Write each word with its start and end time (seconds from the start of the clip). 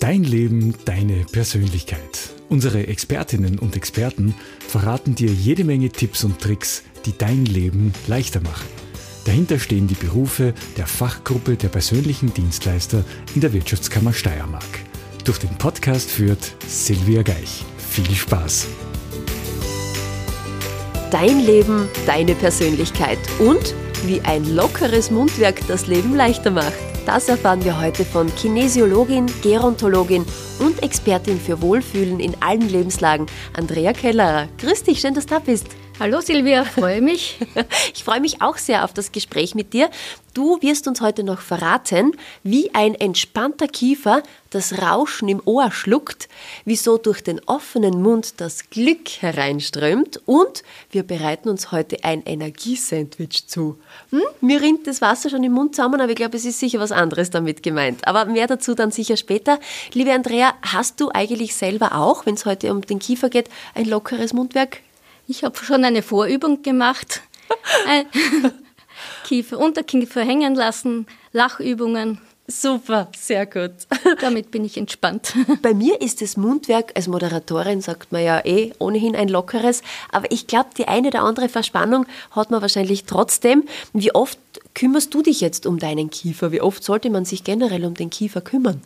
Dein 0.00 0.24
Leben, 0.24 0.74
deine 0.86 1.26
Persönlichkeit. 1.30 2.30
Unsere 2.48 2.86
Expertinnen 2.86 3.58
und 3.58 3.76
Experten 3.76 4.34
verraten 4.66 5.14
dir 5.14 5.30
jede 5.30 5.62
Menge 5.62 5.90
Tipps 5.90 6.24
und 6.24 6.40
Tricks, 6.40 6.84
die 7.04 7.12
dein 7.16 7.44
Leben 7.44 7.92
leichter 8.06 8.40
machen. 8.40 8.66
Dahinter 9.26 9.58
stehen 9.58 9.88
die 9.88 9.94
Berufe 9.94 10.54
der 10.78 10.86
Fachgruppe 10.86 11.56
der 11.56 11.68
persönlichen 11.68 12.32
Dienstleister 12.32 13.04
in 13.34 13.42
der 13.42 13.52
Wirtschaftskammer 13.52 14.14
Steiermark. 14.14 14.64
Durch 15.26 15.38
den 15.38 15.54
Podcast 15.58 16.10
führt 16.10 16.56
Silvia 16.66 17.20
Geich. 17.20 17.62
Viel 17.76 18.10
Spaß! 18.10 18.68
Dein 21.10 21.40
Leben, 21.40 21.88
deine 22.06 22.34
Persönlichkeit 22.34 23.18
und 23.38 23.74
wie 24.06 24.22
ein 24.22 24.46
lockeres 24.54 25.10
Mundwerk 25.10 25.60
das 25.68 25.88
Leben 25.88 26.16
leichter 26.16 26.50
macht. 26.50 26.89
Das 27.06 27.28
erfahren 27.28 27.64
wir 27.64 27.80
heute 27.80 28.04
von 28.04 28.32
Kinesiologin, 28.36 29.26
Gerontologin 29.42 30.24
und 30.58 30.82
Expertin 30.82 31.40
für 31.40 31.60
Wohlfühlen 31.62 32.20
in 32.20 32.34
allen 32.40 32.68
Lebenslagen, 32.68 33.26
Andrea 33.54 33.92
Kellerer. 33.92 34.48
Grüß 34.58 34.84
dich, 34.84 35.00
schön, 35.00 35.14
dass 35.14 35.26
du 35.26 35.34
da 35.34 35.40
bist. 35.40 35.66
Hallo 36.00 36.22
Silvia, 36.22 36.64
freue 36.64 37.02
mich. 37.02 37.38
ich 37.94 38.04
freue 38.04 38.22
mich 38.22 38.40
auch 38.40 38.56
sehr 38.56 38.84
auf 38.84 38.94
das 38.94 39.12
Gespräch 39.12 39.54
mit 39.54 39.74
dir. 39.74 39.90
Du 40.32 40.56
wirst 40.62 40.88
uns 40.88 41.02
heute 41.02 41.24
noch 41.24 41.42
verraten, 41.42 42.12
wie 42.42 42.74
ein 42.74 42.94
entspannter 42.94 43.68
Kiefer 43.68 44.22
das 44.48 44.80
Rauschen 44.80 45.28
im 45.28 45.42
Ohr 45.44 45.70
schluckt, 45.70 46.30
wieso 46.64 46.96
durch 46.96 47.22
den 47.22 47.38
offenen 47.44 48.00
Mund 48.00 48.40
das 48.40 48.70
Glück 48.70 49.10
hereinströmt 49.20 50.22
und 50.24 50.62
wir 50.90 51.02
bereiten 51.02 51.50
uns 51.50 51.70
heute 51.70 52.02
ein 52.02 52.22
Energiesandwich 52.24 53.46
zu. 53.48 53.78
Hm? 54.08 54.22
Mir 54.40 54.62
rinnt 54.62 54.86
das 54.86 55.02
Wasser 55.02 55.28
schon 55.28 55.44
im 55.44 55.52
Mund 55.52 55.76
zusammen, 55.76 56.00
aber 56.00 56.12
ich 56.12 56.16
glaube, 56.16 56.38
es 56.38 56.46
ist 56.46 56.60
sicher 56.60 56.80
was 56.80 56.92
anderes 56.92 57.28
damit 57.28 57.62
gemeint. 57.62 58.08
Aber 58.08 58.24
mehr 58.24 58.46
dazu 58.46 58.74
dann 58.74 58.90
sicher 58.90 59.18
später. 59.18 59.60
Liebe 59.92 60.14
Andrea, 60.14 60.54
hast 60.62 60.98
du 60.98 61.10
eigentlich 61.12 61.54
selber 61.54 61.94
auch, 61.94 62.24
wenn 62.24 62.36
es 62.36 62.46
heute 62.46 62.72
um 62.72 62.80
den 62.80 63.00
Kiefer 63.00 63.28
geht, 63.28 63.50
ein 63.74 63.84
lockeres 63.84 64.32
Mundwerk? 64.32 64.78
Ich 65.30 65.44
habe 65.44 65.56
schon 65.64 65.84
eine 65.84 66.02
Vorübung 66.02 66.62
gemacht. 66.62 67.22
Kiefer, 69.24 69.60
Unterkiefer 69.60 70.22
hängen 70.22 70.56
lassen, 70.56 71.06
Lachübungen. 71.32 72.20
Super, 72.48 73.06
sehr 73.16 73.46
gut. 73.46 73.70
Damit 74.20 74.50
bin 74.50 74.64
ich 74.64 74.76
entspannt. 74.76 75.34
Bei 75.62 75.72
mir 75.72 76.00
ist 76.00 76.20
das 76.20 76.36
Mundwerk, 76.36 76.90
als 76.96 77.06
Moderatorin 77.06 77.80
sagt 77.80 78.10
man 78.10 78.24
ja 78.24 78.44
eh 78.44 78.72
ohnehin 78.80 79.14
ein 79.14 79.28
lockeres, 79.28 79.82
aber 80.10 80.32
ich 80.32 80.48
glaube, 80.48 80.70
die 80.76 80.88
eine 80.88 81.06
oder 81.08 81.22
andere 81.22 81.48
Verspannung 81.48 82.06
hat 82.32 82.50
man 82.50 82.60
wahrscheinlich 82.60 83.04
trotzdem. 83.04 83.62
Wie 83.92 84.12
oft 84.12 84.40
kümmerst 84.74 85.14
du 85.14 85.22
dich 85.22 85.40
jetzt 85.40 85.64
um 85.64 85.78
deinen 85.78 86.10
Kiefer? 86.10 86.50
Wie 86.50 86.60
oft 86.60 86.82
sollte 86.82 87.08
man 87.08 87.24
sich 87.24 87.44
generell 87.44 87.84
um 87.84 87.94
den 87.94 88.10
Kiefer 88.10 88.40
kümmern? 88.40 88.82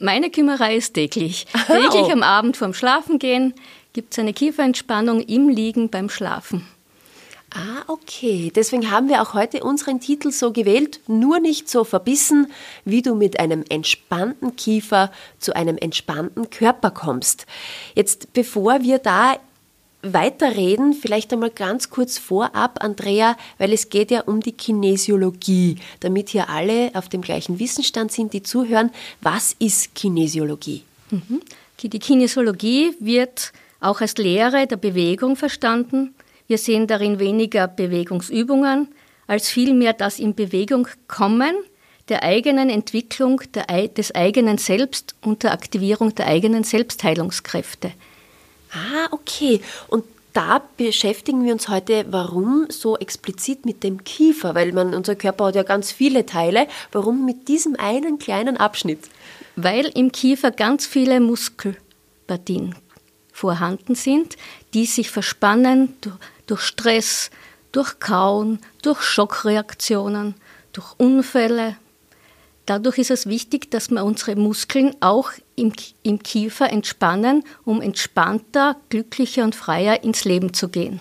Meine 0.00 0.30
Kümmerei 0.30 0.74
ist 0.76 0.94
täglich. 0.94 1.46
Täglich 1.68 2.06
oh. 2.08 2.10
am 2.10 2.24
Abend 2.24 2.56
vorm 2.56 2.74
Schlafengehen 2.74 3.54
gibt 3.94 4.12
es 4.12 4.18
eine 4.18 4.34
Kieferentspannung 4.34 5.20
im 5.20 5.48
Liegen 5.48 5.88
beim 5.88 6.10
Schlafen. 6.10 6.66
Ah, 7.50 7.84
okay. 7.86 8.50
Deswegen 8.54 8.90
haben 8.90 9.08
wir 9.08 9.22
auch 9.22 9.32
heute 9.32 9.62
unseren 9.62 10.00
Titel 10.00 10.32
so 10.32 10.52
gewählt, 10.52 11.00
nur 11.06 11.38
nicht 11.38 11.70
so 11.70 11.84
verbissen, 11.84 12.48
wie 12.84 13.00
du 13.00 13.14
mit 13.14 13.38
einem 13.38 13.64
entspannten 13.68 14.56
Kiefer 14.56 15.12
zu 15.38 15.54
einem 15.54 15.78
entspannten 15.78 16.50
Körper 16.50 16.90
kommst. 16.90 17.46
Jetzt, 17.94 18.32
bevor 18.32 18.82
wir 18.82 18.98
da 18.98 19.36
weiterreden, 20.02 20.94
vielleicht 20.94 21.32
einmal 21.32 21.50
ganz 21.50 21.90
kurz 21.90 22.18
vorab, 22.18 22.82
Andrea, 22.82 23.36
weil 23.58 23.72
es 23.72 23.88
geht 23.88 24.10
ja 24.10 24.22
um 24.22 24.40
die 24.40 24.52
Kinesiologie, 24.52 25.76
damit 26.00 26.30
hier 26.30 26.50
alle 26.50 26.90
auf 26.94 27.08
dem 27.08 27.22
gleichen 27.22 27.60
Wissensstand 27.60 28.10
sind, 28.10 28.32
die 28.32 28.42
zuhören. 28.42 28.90
Was 29.20 29.54
ist 29.60 29.94
Kinesiologie? 29.94 30.82
Mhm. 31.10 31.40
Die 31.80 31.98
Kinesiologie 31.98 32.94
wird 32.98 33.52
auch 33.84 34.00
als 34.00 34.16
Lehre 34.16 34.66
der 34.66 34.76
Bewegung 34.76 35.36
verstanden. 35.36 36.14
Wir 36.46 36.58
sehen 36.58 36.86
darin 36.86 37.18
weniger 37.18 37.68
Bewegungsübungen 37.68 38.88
als 39.26 39.48
vielmehr 39.48 39.92
das 39.92 40.18
in 40.18 40.34
Bewegung 40.34 40.88
kommen 41.08 41.54
der 42.08 42.22
eigenen 42.22 42.68
Entwicklung 42.68 43.40
der, 43.54 43.88
des 43.88 44.14
eigenen 44.14 44.58
Selbst 44.58 45.14
und 45.22 45.42
der 45.42 45.52
Aktivierung 45.52 46.14
der 46.14 46.26
eigenen 46.26 46.64
Selbstheilungskräfte. 46.64 47.92
Ah, 48.72 49.08
okay. 49.10 49.60
Und 49.88 50.04
da 50.34 50.60
beschäftigen 50.76 51.44
wir 51.44 51.52
uns 51.52 51.68
heute, 51.68 52.04
warum 52.10 52.66
so 52.68 52.98
explizit 52.98 53.64
mit 53.64 53.82
dem 53.82 54.04
Kiefer, 54.04 54.54
weil 54.54 54.72
man, 54.72 54.92
unser 54.92 55.14
Körper 55.14 55.46
hat 55.46 55.54
ja 55.54 55.62
ganz 55.62 55.92
viele 55.92 56.26
Teile. 56.26 56.66
Warum 56.92 57.24
mit 57.24 57.48
diesem 57.48 57.76
einen 57.76 58.18
kleinen 58.18 58.56
Abschnitt? 58.56 59.08
Weil 59.56 59.86
im 59.94 60.12
Kiefer 60.12 60.50
ganz 60.50 60.86
viele 60.86 61.20
Muskelpartien 61.20 62.74
vorhanden 63.34 63.96
sind, 63.96 64.36
die 64.72 64.86
sich 64.86 65.10
verspannen 65.10 65.96
durch 66.46 66.62
Stress, 66.62 67.30
durch 67.72 67.98
Kauen, 67.98 68.60
durch 68.80 69.02
Schockreaktionen, 69.02 70.36
durch 70.72 70.94
Unfälle. 70.98 71.76
Dadurch 72.64 72.96
ist 72.96 73.10
es 73.10 73.26
wichtig, 73.26 73.70
dass 73.72 73.90
wir 73.90 74.04
unsere 74.04 74.36
Muskeln 74.36 74.94
auch 75.00 75.32
im, 75.56 75.72
im 76.04 76.22
Kiefer 76.22 76.70
entspannen, 76.70 77.44
um 77.64 77.82
entspannter, 77.82 78.76
glücklicher 78.88 79.42
und 79.42 79.56
freier 79.56 80.04
ins 80.04 80.24
Leben 80.24 80.54
zu 80.54 80.68
gehen. 80.68 81.00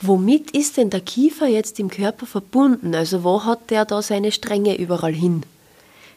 Womit 0.00 0.50
ist 0.50 0.76
denn 0.78 0.90
der 0.90 1.00
Kiefer 1.00 1.46
jetzt 1.46 1.78
im 1.78 1.88
Körper 1.88 2.26
verbunden? 2.26 2.92
Also 2.94 3.22
wo 3.22 3.44
hat 3.44 3.70
der 3.70 3.84
da 3.84 4.02
seine 4.02 4.32
Stränge 4.32 4.76
überall 4.76 5.14
hin? 5.14 5.44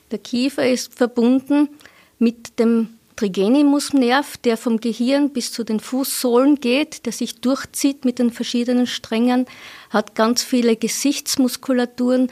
Der 0.09 0.17
Kiefer 0.17 0.67
ist 0.67 0.95
verbunden 0.95 1.69
mit 2.17 2.57
dem 2.57 2.89
Trigenimusnerv, 3.15 4.37
der 4.37 4.57
vom 4.57 4.79
Gehirn 4.79 5.29
bis 5.31 5.51
zu 5.51 5.63
den 5.63 5.79
Fußsohlen 5.79 6.59
geht, 6.59 7.05
der 7.05 7.13
sich 7.13 7.41
durchzieht 7.41 8.05
mit 8.05 8.19
den 8.19 8.31
verschiedenen 8.31 8.87
Strängen, 8.87 9.45
hat 9.89 10.15
ganz 10.15 10.43
viele 10.43 10.75
Gesichtsmuskulaturen 10.75 12.29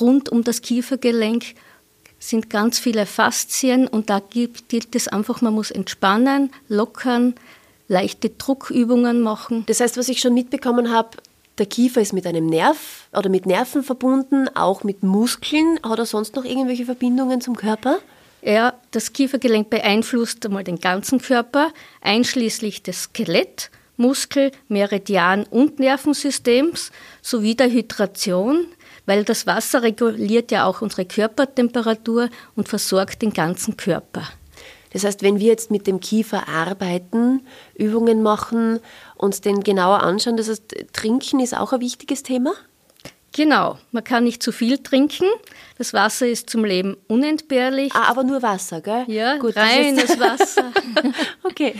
rund 0.00 0.28
um 0.28 0.44
das 0.44 0.62
Kiefergelenk 0.62 1.54
sind 2.18 2.50
ganz 2.50 2.78
viele 2.78 3.06
Faszien 3.06 3.86
und 3.86 4.10
da 4.10 4.20
gilt 4.20 4.94
es 4.94 5.08
einfach, 5.08 5.42
man 5.42 5.54
muss 5.54 5.70
entspannen, 5.70 6.50
lockern, 6.68 7.34
leichte 7.88 8.30
Druckübungen 8.30 9.20
machen. 9.20 9.64
Das 9.66 9.80
heißt, 9.80 9.96
was 9.96 10.08
ich 10.08 10.20
schon 10.20 10.34
mitbekommen 10.34 10.92
habe, 10.92 11.10
der 11.58 11.66
Kiefer 11.66 12.00
ist 12.00 12.12
mit 12.12 12.26
einem 12.26 12.46
Nerv 12.46 13.08
oder 13.12 13.28
mit 13.28 13.46
Nerven 13.46 13.82
verbunden, 13.82 14.48
auch 14.54 14.84
mit 14.84 15.02
Muskeln. 15.02 15.78
Hat 15.82 15.98
er 15.98 16.06
sonst 16.06 16.36
noch 16.36 16.44
irgendwelche 16.44 16.84
Verbindungen 16.84 17.40
zum 17.40 17.56
Körper? 17.56 17.98
Ja, 18.42 18.74
das 18.90 19.12
Kiefergelenk 19.12 19.70
beeinflusst 19.70 20.44
einmal 20.46 20.64
den 20.64 20.78
ganzen 20.78 21.20
Körper, 21.20 21.72
einschließlich 22.00 22.82
des 22.82 23.04
Skelett, 23.04 23.70
Muskel, 23.96 24.52
Meridian 24.68 25.44
und 25.44 25.78
Nervensystems 25.78 26.92
sowie 27.22 27.54
der 27.54 27.70
Hydration, 27.70 28.66
weil 29.06 29.24
das 29.24 29.46
Wasser 29.46 29.82
reguliert 29.82 30.50
ja 30.50 30.66
auch 30.66 30.82
unsere 30.82 31.06
Körpertemperatur 31.06 32.28
und 32.54 32.68
versorgt 32.68 33.22
den 33.22 33.32
ganzen 33.32 33.76
Körper. 33.76 34.28
Das 34.92 35.04
heißt, 35.04 35.22
wenn 35.22 35.38
wir 35.38 35.48
jetzt 35.48 35.70
mit 35.70 35.86
dem 35.86 36.00
Kiefer 36.00 36.48
arbeiten, 36.48 37.42
Übungen 37.74 38.22
machen, 38.22 38.80
uns 39.16 39.40
den 39.40 39.62
genauer 39.62 40.02
anschauen, 40.02 40.36
das 40.36 40.48
heißt, 40.48 40.74
Trinken 40.92 41.40
ist 41.40 41.56
auch 41.56 41.72
ein 41.72 41.80
wichtiges 41.80 42.22
Thema? 42.22 42.52
Genau, 43.36 43.76
man 43.92 44.02
kann 44.02 44.24
nicht 44.24 44.42
zu 44.42 44.50
viel 44.50 44.78
trinken. 44.78 45.26
Das 45.76 45.92
Wasser 45.92 46.26
ist 46.26 46.48
zum 46.48 46.64
Leben 46.64 46.96
unentbehrlich. 47.06 47.92
Ah, 47.94 48.08
aber 48.08 48.24
nur 48.24 48.40
Wasser, 48.40 48.80
gell? 48.80 49.04
Ja, 49.08 49.36
Gut, 49.36 49.54
reines 49.56 50.18
Wasser. 50.18 50.72
okay. 51.42 51.74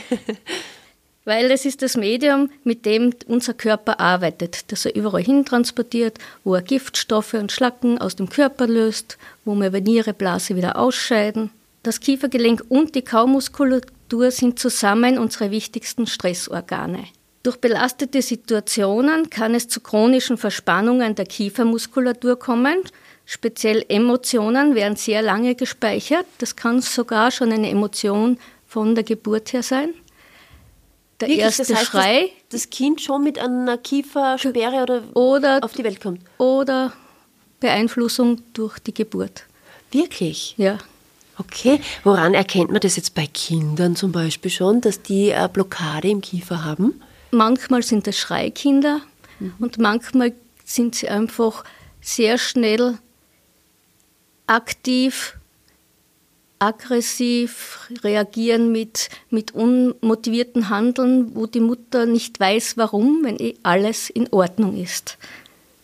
Weil 1.25 1.51
es 1.51 1.65
ist 1.65 1.81
das 1.81 1.97
Medium, 1.97 2.51
mit 2.63 2.85
dem 2.85 3.15
unser 3.27 3.55
Körper 3.55 4.01
arbeitet, 4.01 4.71
das 4.71 4.85
er 4.85 4.95
überall 4.95 5.23
hin 5.23 5.47
transportiert, 5.47 6.19
wo 6.45 6.55
er 6.55 6.61
Giftstoffe 6.61 7.33
und 7.33 7.51
Schlacken 7.51 7.97
aus 7.99 8.17
dem 8.17 8.29
Körper 8.29 8.67
löst, 8.67 9.17
wo 9.47 9.55
wir 9.55 9.69
über 9.69 9.81
Niereblase 9.81 10.57
wieder 10.57 10.77
ausscheiden. 10.77 11.51
Das 11.83 12.01
Kiefergelenk 12.01 12.65
und 12.69 12.95
die 12.95 13.03
Kaumuskulatur 13.03 14.31
sind 14.31 14.59
zusammen 14.59 15.19
unsere 15.19 15.51
wichtigsten 15.51 16.07
Stressorgane. 16.07 17.05
Durch 17.47 17.59
belastete 17.59 18.23
Situationen 18.23 19.31
kann 19.31 19.55
es 19.55 19.69
zu 19.69 19.79
chronischen 19.79 20.37
Verspannungen 20.37 21.15
der 21.15 21.27
Kiefermuskulatur 21.27 22.37
kommen. 22.37 22.79
Speziell 23.25 23.85
Emotionen 23.89 24.75
werden 24.75 24.97
sehr 24.97 25.23
lange 25.23 25.55
gespeichert. 25.55 26.27
Das 26.39 26.57
kann 26.57 26.81
sogar 26.81 27.31
schon 27.31 27.53
eine 27.53 27.71
Emotion 27.71 28.37
von 28.67 28.97
der 28.97 29.05
Geburt 29.05 29.53
her 29.53 29.63
sein. 29.63 29.91
Der 31.21 31.29
Wirklich? 31.29 31.45
erste 31.45 31.63
das 31.63 31.77
heißt, 31.77 31.87
Schrei. 31.87 32.31
Das 32.51 32.69
Kind 32.69 33.01
schon 33.01 33.23
mit 33.23 33.39
einer 33.39 33.79
Kiefersperre 33.79 34.83
oder, 34.83 35.03
oder 35.15 35.61
auf 35.63 35.73
die 35.73 35.85
Welt 35.85 36.01
kommt. 36.01 36.23
Oder 36.39 36.95
Beeinflussung 37.61 38.43
durch 38.55 38.81
die 38.81 38.93
Geburt. 38.93 39.45
Wirklich? 39.93 40.57
Ja. 40.57 40.79
Okay, 41.39 41.79
woran 42.03 42.35
erkennt 42.35 42.73
man 42.73 42.81
das 42.81 42.97
jetzt 42.97 43.15
bei 43.15 43.29
Kindern 43.29 43.95
zum 43.95 44.11
Beispiel 44.11 44.51
schon, 44.51 44.81
dass 44.81 45.01
die 45.01 45.33
eine 45.33 45.49
Blockade 45.49 46.09
im 46.09 46.21
Kiefer 46.21 46.65
haben? 46.65 47.01
Manchmal 47.31 47.83
sind 47.83 48.07
es 48.09 48.19
Schreikinder 48.19 49.01
mhm. 49.39 49.55
und 49.59 49.79
manchmal 49.79 50.33
sind 50.65 50.95
sie 50.95 51.09
einfach 51.09 51.65
sehr 52.01 52.39
schnell 52.39 52.99
aktiv 54.47 55.37
aggressiv, 56.59 57.91
reagieren 58.03 58.73
mit, 58.73 59.09
mit 59.31 59.53
unmotivierten 59.53 60.69
Handeln, 60.71 61.35
wo 61.35 61.47
die 61.47 61.61
Mutter 61.61 62.07
nicht 62.07 62.41
weiß, 62.41 62.77
warum, 62.77 63.25
wenn 63.25 63.39
eh 63.39 63.57
alles 63.63 64.11
in 64.11 64.33
Ordnung 64.33 64.81
ist. 64.81 65.19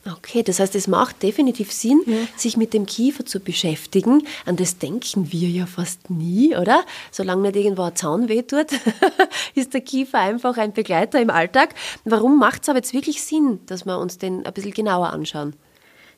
Okay, 0.04 0.42
das 0.42 0.58
heißt, 0.58 0.74
es 0.74 0.88
macht 0.88 1.22
definitiv 1.22 1.70
Sinn, 1.70 2.02
ja. 2.06 2.16
sich 2.36 2.56
mit 2.56 2.74
dem 2.74 2.86
Kiefer 2.86 3.24
zu 3.24 3.38
beschäftigen. 3.38 4.26
An 4.46 4.56
das 4.56 4.78
denken 4.78 5.30
wir 5.30 5.48
ja 5.48 5.66
fast 5.66 6.10
nie, 6.10 6.56
oder? 6.56 6.84
Solange 7.12 7.42
nicht 7.42 7.56
irgendwo 7.56 7.82
ein 7.82 7.94
Zaun 7.94 8.28
wehtut, 8.28 8.66
ist 9.54 9.74
der 9.74 9.80
Kiefer 9.80 10.18
einfach 10.18 10.56
ein 10.56 10.72
Begleiter 10.72 11.20
im 11.20 11.30
Alltag. 11.30 11.76
Warum 12.04 12.36
macht 12.38 12.62
es 12.62 12.68
aber 12.68 12.78
jetzt 12.78 12.94
wirklich 12.94 13.22
Sinn, 13.22 13.60
dass 13.66 13.86
wir 13.86 13.98
uns 13.98 14.18
den 14.18 14.44
ein 14.44 14.52
bisschen 14.52 14.72
genauer 14.72 15.10
anschauen? 15.10 15.54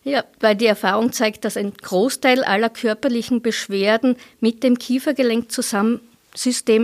Ja, 0.02 0.24
weil 0.40 0.56
die 0.56 0.66
Erfahrung 0.66 1.12
zeigt, 1.12 1.44
dass 1.44 1.58
ein 1.58 1.72
Großteil 1.74 2.42
aller 2.44 2.70
körperlichen 2.70 3.42
Beschwerden 3.42 4.16
mit 4.40 4.62
dem 4.62 4.78
Kiefergelenksystem 4.78 6.00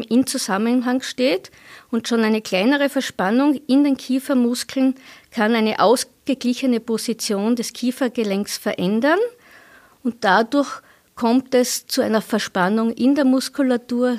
in 0.09 0.27
Zusammenhang 0.27 1.01
steht 1.03 1.51
und 1.91 2.09
schon 2.09 2.21
eine 2.21 2.41
kleinere 2.43 2.89
Verspannung 2.89 3.61
in 3.67 3.85
den 3.85 3.99
Kiefermuskeln 3.99 4.95
kann 5.31 5.55
eine 5.55 5.81
ausgeglichene 6.31 6.79
Position 6.79 7.57
des 7.57 7.73
Kiefergelenks 7.73 8.57
verändern 8.57 9.19
und 10.05 10.23
dadurch 10.23 10.81
kommt 11.17 11.57
es 11.57 11.89
zu 11.89 12.03
einer 12.03 12.23
Verspannung 12.23 12.93
in 12.93 13.17
der 13.17 13.25
Muskulatur. 13.25 14.17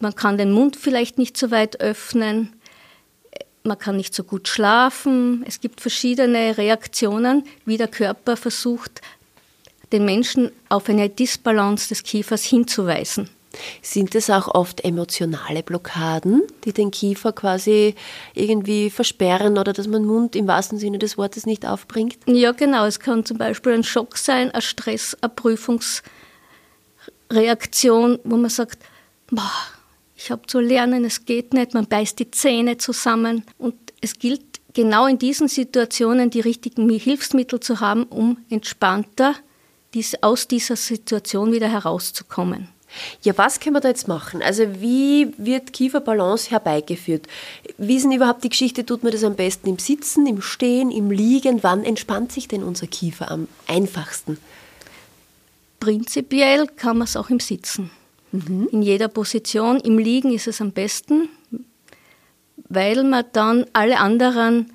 Man 0.00 0.14
kann 0.14 0.38
den 0.38 0.52
Mund 0.52 0.76
vielleicht 0.76 1.18
nicht 1.18 1.36
so 1.36 1.50
weit 1.50 1.82
öffnen, 1.82 2.54
man 3.62 3.78
kann 3.78 3.98
nicht 3.98 4.14
so 4.14 4.24
gut 4.24 4.48
schlafen. 4.48 5.44
Es 5.46 5.60
gibt 5.60 5.82
verschiedene 5.82 6.56
Reaktionen, 6.56 7.44
wie 7.66 7.76
der 7.76 7.88
Körper 7.88 8.38
versucht, 8.38 9.02
den 9.92 10.06
Menschen 10.06 10.50
auf 10.70 10.88
eine 10.88 11.10
Disbalance 11.10 11.90
des 11.90 12.04
Kiefers 12.04 12.42
hinzuweisen. 12.44 13.28
Sind 13.82 14.14
es 14.14 14.30
auch 14.30 14.48
oft 14.48 14.84
emotionale 14.84 15.62
Blockaden, 15.62 16.42
die 16.64 16.72
den 16.72 16.90
Kiefer 16.90 17.32
quasi 17.32 17.94
irgendwie 18.34 18.90
versperren 18.90 19.58
oder 19.58 19.72
dass 19.72 19.86
man 19.86 20.04
Mund 20.04 20.36
im 20.36 20.46
wahrsten 20.46 20.78
Sinne 20.78 20.98
des 20.98 21.18
Wortes 21.18 21.46
nicht 21.46 21.66
aufbringt? 21.66 22.18
Ja, 22.26 22.52
genau. 22.52 22.86
Es 22.86 23.00
kann 23.00 23.24
zum 23.24 23.38
Beispiel 23.38 23.72
ein 23.72 23.84
Schock 23.84 24.16
sein, 24.16 24.50
ein 24.50 24.62
Stress, 24.62 25.16
eine 25.20 25.30
Prüfungsreaktion, 25.30 28.18
wo 28.24 28.36
man 28.36 28.50
sagt, 28.50 28.78
boah, 29.30 29.50
ich 30.16 30.30
habe 30.30 30.46
zu 30.46 30.60
lernen, 30.60 31.04
es 31.04 31.24
geht 31.24 31.54
nicht, 31.54 31.74
man 31.74 31.86
beißt 31.86 32.18
die 32.18 32.30
Zähne 32.30 32.76
zusammen 32.76 33.44
und 33.56 33.74
es 34.00 34.18
gilt 34.18 34.42
genau 34.74 35.06
in 35.06 35.18
diesen 35.18 35.48
Situationen 35.48 36.30
die 36.30 36.40
richtigen 36.40 36.88
Hilfsmittel 36.88 37.60
zu 37.60 37.80
haben, 37.80 38.04
um 38.04 38.38
entspannter 38.50 39.34
aus 40.20 40.46
dieser 40.46 40.76
Situation 40.76 41.52
wieder 41.52 41.68
herauszukommen. 41.68 42.68
Ja, 43.22 43.36
was 43.36 43.60
können 43.60 43.76
wir 43.76 43.80
da 43.80 43.88
jetzt 43.88 44.08
machen? 44.08 44.42
Also 44.42 44.80
wie 44.80 45.32
wird 45.36 45.72
Kieferbalance 45.72 46.50
herbeigeführt? 46.50 47.26
Wie 47.76 47.96
ist 47.96 48.04
denn 48.04 48.12
überhaupt 48.12 48.44
die 48.44 48.48
Geschichte? 48.48 48.86
Tut 48.86 49.02
man 49.02 49.12
das 49.12 49.24
am 49.24 49.34
besten 49.34 49.68
im 49.68 49.78
Sitzen, 49.78 50.26
im 50.26 50.40
Stehen, 50.40 50.90
im 50.90 51.10
Liegen? 51.10 51.62
Wann 51.62 51.84
entspannt 51.84 52.32
sich 52.32 52.48
denn 52.48 52.62
unser 52.62 52.86
Kiefer 52.86 53.30
am 53.30 53.48
einfachsten? 53.66 54.38
Prinzipiell 55.80 56.66
kann 56.66 56.98
man 56.98 57.06
es 57.06 57.16
auch 57.16 57.30
im 57.30 57.40
Sitzen. 57.40 57.90
Mhm. 58.32 58.68
In 58.72 58.82
jeder 58.82 59.08
Position. 59.08 59.78
Im 59.80 59.98
Liegen 59.98 60.32
ist 60.32 60.48
es 60.48 60.60
am 60.60 60.72
besten, 60.72 61.28
weil 62.68 63.04
man 63.04 63.24
dann 63.32 63.66
alle 63.72 63.98
anderen 63.98 64.72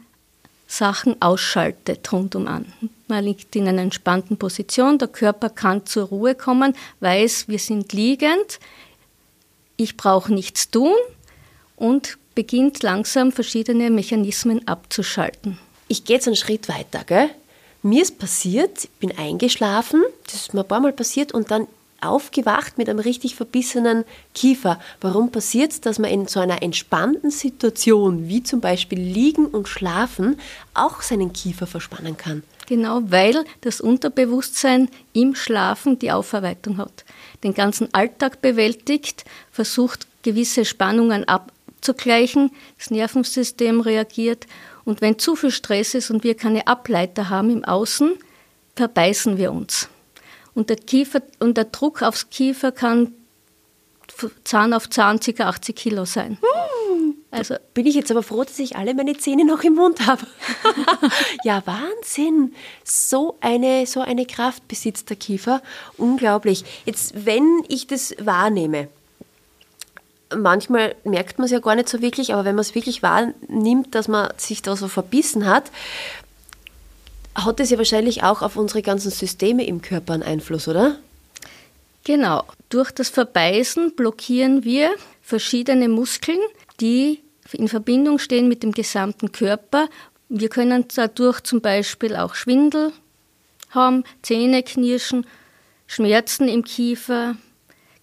Sachen 0.73 1.21
ausschaltet 1.21 2.11
rundum 2.11 2.47
an. 2.47 2.65
Man 3.07 3.23
liegt 3.23 3.55
in 3.55 3.67
einer 3.67 3.83
entspannten 3.83 4.37
Position, 4.37 4.97
der 4.97 5.07
Körper 5.07 5.49
kann 5.49 5.85
zur 5.85 6.07
Ruhe 6.07 6.33
kommen, 6.33 6.75
weiß, 6.99 7.47
wir 7.47 7.59
sind 7.59 7.93
liegend, 7.93 8.59
ich 9.77 9.97
brauche 9.97 10.33
nichts 10.33 10.71
tun 10.71 10.95
und 11.75 12.17
beginnt 12.33 12.81
langsam 12.81 13.31
verschiedene 13.31 13.91
Mechanismen 13.91 14.67
abzuschalten. 14.67 15.59
Ich 15.87 16.05
gehe 16.05 16.15
jetzt 16.15 16.27
einen 16.27 16.35
Schritt 16.35 16.67
weiter. 16.69 17.03
Gell? 17.05 17.29
Mir 17.83 18.01
ist 18.01 18.17
passiert, 18.17 18.85
ich 18.85 18.89
bin 18.91 19.15
eingeschlafen, 19.17 20.01
das 20.25 20.35
ist 20.35 20.53
mir 20.53 20.61
ein 20.61 20.67
paar 20.67 20.79
Mal 20.79 20.93
passiert 20.93 21.33
und 21.33 21.51
dann 21.51 21.67
aufgewacht 22.05 22.77
mit 22.77 22.89
einem 22.89 22.99
richtig 22.99 23.35
verbissenen 23.35 24.05
Kiefer. 24.33 24.79
Warum 25.01 25.31
passiert 25.31 25.71
es, 25.71 25.81
dass 25.81 25.99
man 25.99 26.11
in 26.11 26.27
so 26.27 26.39
einer 26.39 26.61
entspannten 26.61 27.31
Situation, 27.31 28.27
wie 28.27 28.43
zum 28.43 28.61
Beispiel 28.61 28.99
liegen 28.99 29.47
und 29.47 29.67
schlafen, 29.67 30.39
auch 30.73 31.01
seinen 31.01 31.33
Kiefer 31.33 31.67
verspannen 31.67 32.17
kann? 32.17 32.43
Genau, 32.67 33.01
weil 33.05 33.43
das 33.61 33.81
Unterbewusstsein 33.81 34.89
im 35.13 35.35
Schlafen 35.35 35.99
die 35.99 36.11
Aufarbeitung 36.11 36.77
hat. 36.77 37.03
Den 37.43 37.53
ganzen 37.53 37.93
Alltag 37.93 38.41
bewältigt, 38.41 39.25
versucht 39.51 40.07
gewisse 40.23 40.63
Spannungen 40.65 41.27
abzugleichen, 41.27 42.51
das 42.77 42.89
Nervensystem 42.89 43.81
reagiert 43.81 44.47
und 44.85 45.01
wenn 45.01 45.19
zu 45.19 45.35
viel 45.35 45.51
Stress 45.51 45.93
ist 45.93 46.09
und 46.09 46.23
wir 46.23 46.35
keine 46.35 46.67
Ableiter 46.67 47.29
haben 47.29 47.49
im 47.49 47.63
Außen, 47.63 48.13
verbeißen 48.75 49.37
wir 49.37 49.51
uns. 49.51 49.89
Und 50.55 50.69
der, 50.69 50.77
Kiefer, 50.77 51.21
und 51.39 51.57
der 51.57 51.65
Druck 51.65 52.01
aufs 52.01 52.29
Kiefer 52.29 52.71
kann 52.71 53.13
Zahn 54.43 54.73
auf 54.73 54.89
Zahn 54.89 55.19
ca. 55.19 55.43
80 55.43 55.75
Kilo 55.75 56.05
sein. 56.05 56.37
Hm, 56.41 57.15
also 57.31 57.55
bin 57.73 57.85
ich 57.85 57.95
jetzt 57.95 58.11
aber 58.11 58.21
froh, 58.21 58.43
dass 58.43 58.59
ich 58.59 58.75
alle 58.75 58.93
meine 58.93 59.17
Zähne 59.17 59.45
noch 59.45 59.63
im 59.63 59.75
Mund 59.75 60.05
habe. 60.05 60.27
ja, 61.43 61.63
Wahnsinn. 61.65 62.53
So 62.83 63.37
eine, 63.41 63.87
so 63.87 64.01
eine 64.01 64.25
Kraft 64.25 64.67
besitzt 64.67 65.09
der 65.09 65.17
Kiefer. 65.17 65.61
Unglaublich. 65.97 66.63
Jetzt, 66.85 67.25
wenn 67.25 67.63
ich 67.67 67.87
das 67.87 68.13
wahrnehme, 68.19 68.87
manchmal 70.35 70.95
merkt 71.03 71.39
man 71.39 71.45
es 71.45 71.51
ja 71.51 71.59
gar 71.59 71.75
nicht 71.75 71.89
so 71.89 72.01
wirklich, 72.01 72.33
aber 72.33 72.45
wenn 72.45 72.55
man 72.55 72.61
es 72.61 72.75
wirklich 72.75 73.03
wahrnimmt, 73.03 73.95
dass 73.95 74.07
man 74.07 74.31
sich 74.37 74.61
da 74.61 74.75
so 74.75 74.87
verbissen 74.87 75.45
hat, 75.45 75.71
hat 77.35 77.59
es 77.59 77.69
ja 77.69 77.77
wahrscheinlich 77.77 78.23
auch 78.23 78.41
auf 78.41 78.55
unsere 78.55 78.81
ganzen 78.81 79.11
Systeme 79.11 79.65
im 79.65 79.81
Körper 79.81 80.13
einen 80.13 80.23
Einfluss, 80.23 80.67
oder? 80.67 80.97
Genau. 82.03 82.43
Durch 82.69 82.91
das 82.91 83.09
Verbeißen 83.09 83.95
blockieren 83.95 84.63
wir 84.63 84.91
verschiedene 85.21 85.89
Muskeln, 85.89 86.39
die 86.79 87.21
in 87.51 87.67
Verbindung 87.67 88.19
stehen 88.19 88.47
mit 88.47 88.63
dem 88.63 88.71
gesamten 88.71 89.31
Körper. 89.31 89.87
Wir 90.29 90.49
können 90.49 90.85
dadurch 90.93 91.41
zum 91.41 91.61
Beispiel 91.61 92.15
auch 92.15 92.35
Schwindel 92.35 92.91
haben, 93.69 94.03
Zähne 94.21 94.63
knirschen, 94.63 95.25
Schmerzen 95.87 96.47
im 96.47 96.63
Kiefer, 96.63 97.35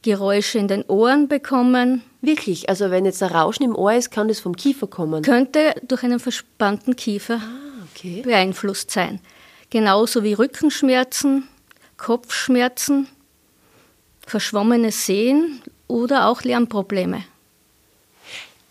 Geräusche 0.03 0.59
in 0.59 0.69
den 0.69 0.85
Ohren 0.85 1.29
bekommen. 1.29 2.03
Wirklich? 2.23 2.69
Also 2.69 2.91
wenn 2.91 3.05
jetzt 3.05 3.23
ein 3.23 3.33
Rauschen 3.33 3.65
im 3.65 3.77
Ohr 3.77 3.93
ist, 3.95 4.11
kann 4.11 4.29
das 4.29 4.41
vom 4.41 4.57
Kiefer 4.57 4.87
kommen? 4.87 5.23
Könnte 5.23 5.75
durch 5.87 6.03
einen 6.03 6.21
verspannten 6.21 6.97
Kiefer 6.97 7.41
ah 7.43 7.70
okay. 8.01 8.23
beeinflusst 8.23 8.91
sein. 8.91 9.21
Genauso 9.71 10.25
wie 10.25 10.33
Rückenschmerzen, 10.33 11.49
Kopfschmerzen, 11.97 13.07
verschwommenes 14.27 15.07
Sehen 15.07 15.63
oder 15.87 16.27
auch 16.27 16.43
Lernprobleme. 16.43 17.25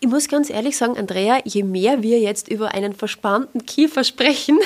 Ich 0.01 0.07
muss 0.07 0.29
ganz 0.29 0.49
ehrlich 0.49 0.77
sagen, 0.77 0.97
Andrea, 0.97 1.41
je 1.43 1.63
mehr 1.63 2.01
wir 2.01 2.19
jetzt 2.19 2.47
über 2.47 2.73
einen 2.73 2.93
verspannten 2.93 3.65
Kiefer 3.65 4.03
sprechen, 4.03 4.57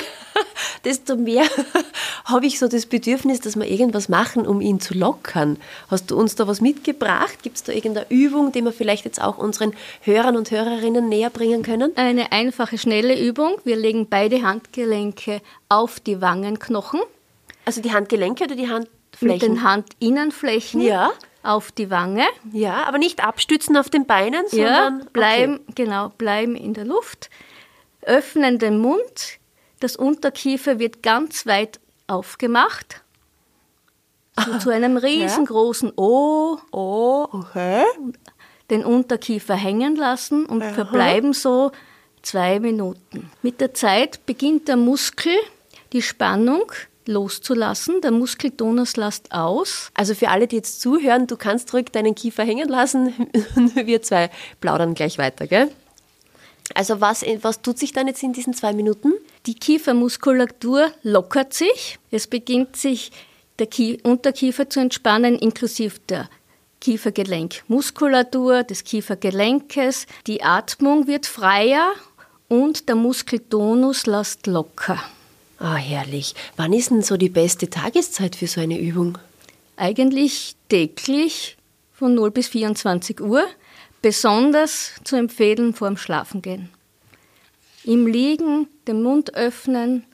desto 0.84 1.16
mehr 1.16 1.44
habe 2.24 2.46
ich 2.46 2.58
so 2.58 2.68
das 2.68 2.86
Bedürfnis, 2.86 3.40
dass 3.40 3.56
wir 3.56 3.66
irgendwas 3.66 4.08
machen, 4.08 4.46
um 4.46 4.60
ihn 4.60 4.80
zu 4.80 4.94
lockern. 4.94 5.58
Hast 5.90 6.10
du 6.10 6.16
uns 6.16 6.34
da 6.34 6.46
was 6.46 6.60
mitgebracht? 6.60 7.42
Gibt 7.42 7.56
es 7.56 7.62
da 7.62 7.72
irgendeine 7.72 8.06
Übung, 8.10 8.52
die 8.52 8.62
wir 8.62 8.72
vielleicht 8.72 9.04
jetzt 9.04 9.20
auch 9.20 9.38
unseren 9.38 9.74
Hörern 10.02 10.36
und 10.36 10.50
Hörerinnen 10.50 11.08
näher 11.08 11.30
bringen 11.30 11.62
können? 11.62 11.92
Eine 11.96 12.32
einfache, 12.32 12.78
schnelle 12.78 13.18
Übung. 13.18 13.56
Wir 13.64 13.76
legen 13.76 14.06
beide 14.08 14.42
Handgelenke 14.42 15.40
auf 15.68 16.00
die 16.00 16.20
Wangenknochen. 16.20 17.00
Also 17.64 17.80
die 17.80 17.92
Handgelenke 17.92 18.44
oder 18.44 18.56
die 18.56 18.68
Handflächen? 18.68 19.28
Mit 19.28 19.42
den 19.42 19.68
Handinnenflächen. 19.68 20.80
Ja 20.80 21.12
auf 21.44 21.70
die 21.70 21.90
Wange. 21.90 22.24
Ja, 22.52 22.84
aber 22.84 22.98
nicht 22.98 23.22
abstützen 23.22 23.76
auf 23.76 23.90
den 23.90 24.06
Beinen, 24.06 24.48
sondern 24.48 25.00
ja, 25.00 25.06
bleiben, 25.12 25.60
okay. 25.62 25.72
genau, 25.84 26.08
bleiben 26.08 26.56
in 26.56 26.74
der 26.74 26.84
Luft. 26.84 27.30
Öffnen 28.02 28.58
den 28.58 28.78
Mund. 28.78 29.38
Das 29.84 29.96
Unterkiefer 29.96 30.78
wird 30.78 31.02
ganz 31.02 31.44
weit 31.44 31.78
aufgemacht. 32.06 33.02
So 34.46 34.56
zu 34.56 34.70
einem 34.70 34.96
riesengroßen 34.96 35.92
O. 35.96 36.56
O, 36.72 37.28
okay. 37.30 37.84
Den 38.70 38.82
Unterkiefer 38.82 39.54
hängen 39.54 39.94
lassen 39.94 40.46
und 40.46 40.62
Aha. 40.62 40.72
verbleiben 40.72 41.34
so 41.34 41.70
zwei 42.22 42.60
Minuten. 42.60 43.30
Mit 43.42 43.60
der 43.60 43.74
Zeit 43.74 44.24
beginnt 44.24 44.68
der 44.68 44.76
Muskel 44.76 45.36
die 45.92 46.00
Spannung 46.00 46.72
loszulassen. 47.04 48.00
Der 48.00 48.10
Muskeltonus 48.10 48.96
lasst 48.96 49.32
aus. 49.32 49.90
Also 49.92 50.14
für 50.14 50.30
alle, 50.30 50.46
die 50.46 50.56
jetzt 50.56 50.80
zuhören, 50.80 51.26
du 51.26 51.36
kannst 51.36 51.74
ruhig 51.74 51.90
deinen 51.92 52.14
Kiefer 52.14 52.44
hängen 52.44 52.70
lassen 52.70 53.28
und 53.54 53.76
wir 53.86 54.00
zwei 54.00 54.30
plaudern 54.62 54.94
gleich 54.94 55.18
weiter, 55.18 55.46
gell? 55.46 55.70
Also 56.72 57.00
was, 57.00 57.22
was 57.42 57.60
tut 57.60 57.78
sich 57.78 57.92
dann 57.92 58.06
jetzt 58.06 58.22
in 58.22 58.32
diesen 58.32 58.54
zwei 58.54 58.72
Minuten? 58.72 59.12
Die 59.46 59.54
Kiefermuskulatur 59.54 60.90
lockert 61.02 61.52
sich. 61.52 61.98
Es 62.10 62.26
beginnt 62.26 62.76
sich 62.76 63.12
der 63.58 63.68
Unterkiefer 64.02 64.68
zu 64.70 64.80
entspannen, 64.80 65.38
inklusive 65.38 65.98
der 66.08 66.28
Kiefergelenkmuskulatur 66.80 68.62
des 68.62 68.84
Kiefergelenkes. 68.84 70.06
Die 70.26 70.42
Atmung 70.42 71.06
wird 71.06 71.26
freier 71.26 71.92
und 72.48 72.88
der 72.88 72.96
Muskeltonus 72.96 74.06
lässt 74.06 74.46
locker. 74.46 75.02
Ah, 75.58 75.76
herrlich. 75.76 76.34
Wann 76.56 76.72
ist 76.72 76.90
denn 76.90 77.02
so 77.02 77.16
die 77.16 77.28
beste 77.28 77.70
Tageszeit 77.70 78.36
für 78.36 78.46
so 78.46 78.60
eine 78.60 78.78
Übung? 78.78 79.18
Eigentlich 79.76 80.56
täglich 80.68 81.56
von 81.92 82.14
0 82.14 82.30
bis 82.32 82.48
24 82.48 83.20
Uhr, 83.20 83.44
besonders 84.04 84.92
zu 85.02 85.16
empfehlen 85.16 85.72
vor 85.72 85.88
dem 85.88 85.96
Schlafengehen. 85.96 86.68
Im 87.84 88.06
Liegen 88.06 88.68
den 88.86 89.02
Mund 89.02 89.34
öffnen, 89.34 90.04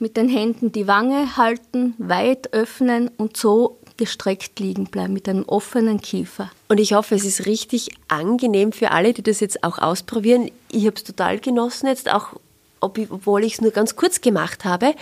mit 0.00 0.16
den 0.16 0.28
Händen 0.28 0.72
die 0.72 0.88
Wange 0.88 1.36
halten, 1.36 1.94
weit 1.98 2.52
öffnen 2.52 3.08
und 3.18 3.36
so 3.36 3.78
gestreckt 3.96 4.58
liegen 4.58 4.86
bleiben 4.86 5.12
mit 5.12 5.28
einem 5.28 5.44
offenen 5.44 6.00
Kiefer. 6.00 6.50
Und 6.66 6.80
ich 6.80 6.92
hoffe, 6.92 7.14
es 7.14 7.24
ist 7.24 7.46
richtig 7.46 7.90
angenehm 8.08 8.72
für 8.72 8.90
alle, 8.90 9.12
die 9.12 9.22
das 9.22 9.38
jetzt 9.38 9.62
auch 9.62 9.78
ausprobieren. 9.78 10.50
Ich 10.72 10.86
habe 10.86 10.96
es 10.96 11.04
total 11.04 11.38
genossen, 11.38 11.86
jetzt 11.86 12.10
auch, 12.10 12.32
obwohl 12.80 13.44
ich 13.44 13.52
es 13.52 13.60
nur 13.60 13.70
ganz 13.70 13.94
kurz 13.94 14.20
gemacht 14.20 14.64
habe. 14.64 14.96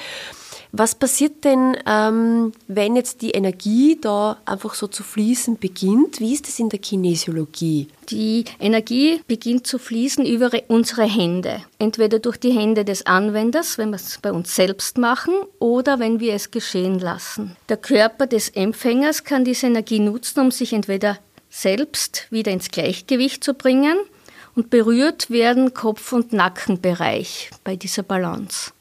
Was 0.73 0.95
passiert 0.95 1.45
denn, 1.45 1.77
ähm, 1.87 2.53
wenn 2.67 2.95
jetzt 2.95 3.23
die 3.23 3.31
Energie 3.31 3.99
da 4.01 4.37
einfach 4.45 4.75
so 4.75 4.87
zu 4.87 5.03
fließen 5.03 5.59
beginnt? 5.59 6.21
Wie 6.21 6.35
ist 6.35 6.47
es 6.47 6.59
in 6.59 6.69
der 6.69 6.79
Kinesiologie? 6.79 7.89
Die 8.11 8.45
Energie 8.61 9.23
beginnt 9.27 9.67
zu 9.67 9.79
fließen 9.79 10.27
über 10.27 10.51
unsere 10.69 11.05
Hände. 11.05 11.63
Entweder 11.79 12.19
durch 12.19 12.37
die 12.37 12.53
Hände 12.53 12.85
des 12.85 13.07
Anwenders, 13.07 13.79
wenn 13.79 13.91
wir 13.91 13.97
es 13.97 14.19
bei 14.21 14.31
uns 14.31 14.55
selbst 14.55 14.99
machen, 14.99 15.35
oder 15.59 15.99
wenn 15.99 16.21
wir 16.21 16.35
es 16.35 16.51
geschehen 16.51 16.99
lassen. 16.99 17.57
Der 17.69 17.79
Körper 17.79 18.27
des 18.27 18.51
Empfängers 18.51 19.25
kann 19.25 19.45
diese 19.45 19.67
Energie 19.67 20.01
nutzen, 20.01 20.41
um 20.41 20.51
sich 20.51 20.75
entweder 20.75 21.19
selbst 21.49 22.27
wieder 22.31 22.53
ins 22.53 22.71
Gleichgewicht 22.71 23.43
zu 23.43 23.55
bringen 23.55 23.97
und 24.55 24.71
berührt 24.71 25.31
werden 25.31 25.73
Kopf- 25.73 26.13
und 26.13 26.33
Nackenbereich 26.33 27.51
bei 27.65 27.77
dieser 27.77 28.03
Balance. 28.03 28.73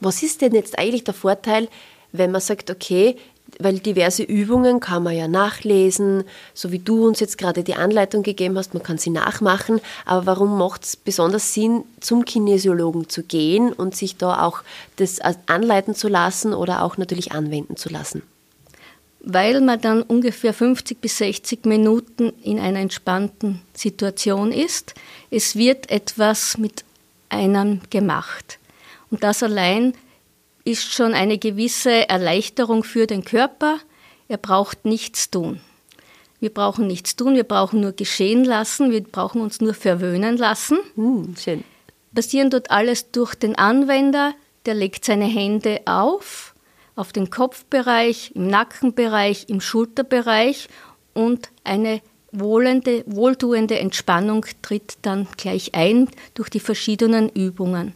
Was 0.00 0.22
ist 0.22 0.42
denn 0.42 0.54
jetzt 0.54 0.78
eigentlich 0.78 1.04
der 1.04 1.14
Vorteil, 1.14 1.68
wenn 2.12 2.30
man 2.30 2.40
sagt, 2.40 2.70
okay, 2.70 3.16
weil 3.58 3.78
diverse 3.78 4.22
Übungen 4.22 4.80
kann 4.80 5.02
man 5.02 5.16
ja 5.16 5.28
nachlesen, 5.28 6.24
so 6.52 6.72
wie 6.72 6.78
du 6.78 7.06
uns 7.06 7.20
jetzt 7.20 7.38
gerade 7.38 7.62
die 7.62 7.74
Anleitung 7.74 8.22
gegeben 8.22 8.58
hast, 8.58 8.74
man 8.74 8.82
kann 8.82 8.98
sie 8.98 9.10
nachmachen, 9.10 9.80
aber 10.04 10.26
warum 10.26 10.58
macht 10.58 10.84
es 10.84 10.96
besonders 10.96 11.54
Sinn, 11.54 11.84
zum 12.00 12.24
Kinesiologen 12.24 13.08
zu 13.08 13.22
gehen 13.22 13.72
und 13.72 13.94
sich 13.96 14.16
da 14.16 14.42
auch 14.44 14.62
das 14.96 15.20
anleiten 15.46 15.94
zu 15.94 16.08
lassen 16.08 16.52
oder 16.52 16.82
auch 16.82 16.96
natürlich 16.96 17.32
anwenden 17.32 17.76
zu 17.76 17.88
lassen? 17.88 18.22
Weil 19.20 19.60
man 19.60 19.80
dann 19.80 20.02
ungefähr 20.02 20.52
50 20.52 21.00
bis 21.00 21.18
60 21.18 21.64
Minuten 21.66 22.32
in 22.42 22.60
einer 22.60 22.78
entspannten 22.78 23.60
Situation 23.74 24.52
ist. 24.52 24.94
Es 25.30 25.56
wird 25.56 25.90
etwas 25.90 26.58
mit 26.58 26.84
einem 27.28 27.80
gemacht. 27.90 28.58
Und 29.10 29.22
das 29.22 29.42
allein 29.42 29.94
ist 30.64 30.92
schon 30.92 31.14
eine 31.14 31.38
gewisse 31.38 32.08
Erleichterung 32.08 32.82
für 32.82 33.06
den 33.06 33.24
Körper. 33.24 33.78
Er 34.28 34.38
braucht 34.38 34.84
nichts 34.84 35.30
tun. 35.30 35.60
Wir 36.40 36.52
brauchen 36.52 36.86
nichts 36.86 37.16
tun, 37.16 37.34
wir 37.34 37.44
brauchen 37.44 37.80
nur 37.80 37.92
geschehen 37.92 38.44
lassen, 38.44 38.90
wir 38.90 39.02
brauchen 39.02 39.40
uns 39.40 39.60
nur 39.60 39.74
verwöhnen 39.74 40.36
lassen. 40.36 40.78
Hm, 40.94 41.34
schön. 41.38 41.64
Passieren 42.14 42.50
dort 42.50 42.70
alles 42.70 43.10
durch 43.10 43.34
den 43.34 43.56
Anwender, 43.56 44.34
der 44.66 44.74
legt 44.74 45.04
seine 45.04 45.24
Hände 45.24 45.80
auf, 45.86 46.54
auf 46.94 47.12
den 47.12 47.30
Kopfbereich, 47.30 48.32
im 48.34 48.48
Nackenbereich, 48.48 49.46
im 49.48 49.60
Schulterbereich 49.60 50.68
und 51.14 51.50
eine 51.64 52.00
wohlende, 52.32 53.04
wohltuende 53.06 53.78
Entspannung 53.78 54.44
tritt 54.62 54.98
dann 55.02 55.26
gleich 55.36 55.74
ein 55.74 56.08
durch 56.34 56.50
die 56.50 56.60
verschiedenen 56.60 57.28
Übungen. 57.30 57.94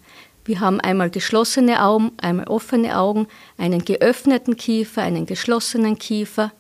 Wir 0.51 0.59
haben 0.59 0.81
einmal 0.81 1.11
geschlossene 1.11 1.81
Augen, 1.81 2.11
einmal 2.21 2.49
offene 2.49 2.99
Augen, 2.99 3.29
einen 3.57 3.85
geöffneten 3.85 4.57
Kiefer, 4.57 5.01
einen 5.01 5.25
geschlossenen 5.25 5.97
Kiefer 5.97 6.51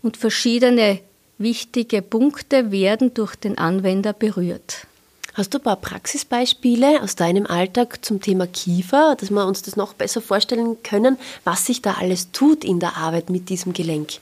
und 0.00 0.16
verschiedene 0.16 1.00
wichtige 1.36 2.00
Punkte 2.00 2.72
werden 2.72 3.12
durch 3.12 3.36
den 3.36 3.58
Anwender 3.58 4.14
berührt. 4.14 4.86
Hast 5.34 5.52
du 5.52 5.58
ein 5.58 5.64
paar 5.64 5.76
Praxisbeispiele 5.76 7.02
aus 7.02 7.14
deinem 7.14 7.44
Alltag 7.44 8.02
zum 8.02 8.22
Thema 8.22 8.46
Kiefer, 8.46 9.16
dass 9.20 9.28
wir 9.28 9.44
uns 9.44 9.60
das 9.60 9.76
noch 9.76 9.92
besser 9.92 10.22
vorstellen 10.22 10.82
können, 10.82 11.18
was 11.44 11.66
sich 11.66 11.82
da 11.82 11.96
alles 12.00 12.32
tut 12.32 12.64
in 12.64 12.80
der 12.80 12.96
Arbeit 12.96 13.28
mit 13.28 13.50
diesem 13.50 13.74
Gelenk? 13.74 14.12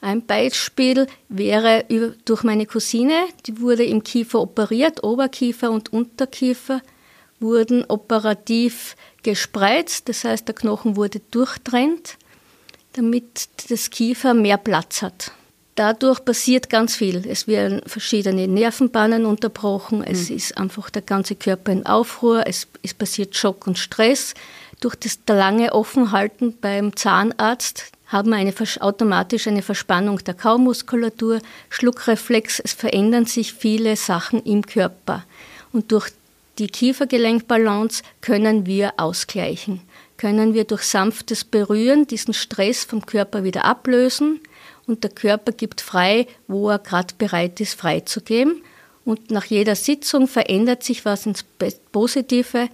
Ein 0.00 0.26
Beispiel 0.26 1.06
wäre 1.28 1.84
durch 2.24 2.42
meine 2.42 2.66
Cousine, 2.66 3.26
die 3.46 3.60
wurde 3.60 3.84
im 3.84 4.02
Kiefer 4.02 4.40
operiert, 4.40 5.04
Oberkiefer 5.04 5.70
und 5.70 5.92
Unterkiefer 5.92 6.82
wurden 7.40 7.84
operativ 7.88 8.96
gespreizt, 9.22 10.08
das 10.08 10.24
heißt 10.24 10.48
der 10.48 10.54
Knochen 10.54 10.96
wurde 10.96 11.20
durchtrennt, 11.30 12.16
damit 12.94 13.48
das 13.68 13.90
Kiefer 13.90 14.34
mehr 14.34 14.56
Platz 14.56 15.02
hat. 15.02 15.32
Dadurch 15.74 16.24
passiert 16.24 16.70
ganz 16.70 16.96
viel. 16.96 17.24
Es 17.28 17.46
werden 17.46 17.82
verschiedene 17.86 18.48
Nervenbahnen 18.48 19.24
unterbrochen, 19.26 20.02
es 20.02 20.28
mhm. 20.28 20.36
ist 20.36 20.58
einfach 20.58 20.90
der 20.90 21.02
ganze 21.02 21.36
Körper 21.36 21.70
in 21.70 21.86
Aufruhr, 21.86 22.44
es, 22.46 22.66
es 22.82 22.94
passiert 22.94 23.36
Schock 23.36 23.66
und 23.68 23.78
Stress. 23.78 24.34
Durch 24.80 24.96
das 24.96 25.20
lange 25.28 25.72
Offenhalten 25.72 26.56
beim 26.60 26.96
Zahnarzt 26.96 27.92
haben 28.08 28.30
wir 28.30 28.36
eine, 28.38 28.54
automatisch 28.80 29.46
eine 29.46 29.62
Verspannung 29.62 30.18
der 30.24 30.34
Kaumuskulatur, 30.34 31.40
Schluckreflex, 31.68 32.58
es 32.58 32.72
verändern 32.72 33.26
sich 33.26 33.52
viele 33.52 33.94
Sachen 33.94 34.42
im 34.42 34.66
Körper. 34.66 35.24
Und 35.72 35.92
durch 35.92 36.10
die 36.58 36.66
Kiefergelenkbalance 36.66 38.02
können 38.20 38.66
wir 38.66 38.94
ausgleichen. 38.96 39.80
Können 40.16 40.54
wir 40.54 40.64
durch 40.64 40.82
sanftes 40.82 41.44
Berühren 41.44 42.06
diesen 42.06 42.34
Stress 42.34 42.84
vom 42.84 43.06
Körper 43.06 43.44
wieder 43.44 43.64
ablösen 43.64 44.40
und 44.86 45.04
der 45.04 45.10
Körper 45.10 45.52
gibt 45.52 45.80
frei, 45.80 46.26
wo 46.48 46.70
er 46.70 46.78
gerade 46.78 47.14
bereit 47.16 47.60
ist, 47.60 47.74
freizugeben. 47.74 48.62
Und 49.04 49.30
nach 49.30 49.44
jeder 49.44 49.74
Sitzung 49.74 50.26
verändert 50.26 50.82
sich 50.82 51.04
was 51.04 51.26
ins 51.26 51.44
Positive. 51.92 52.68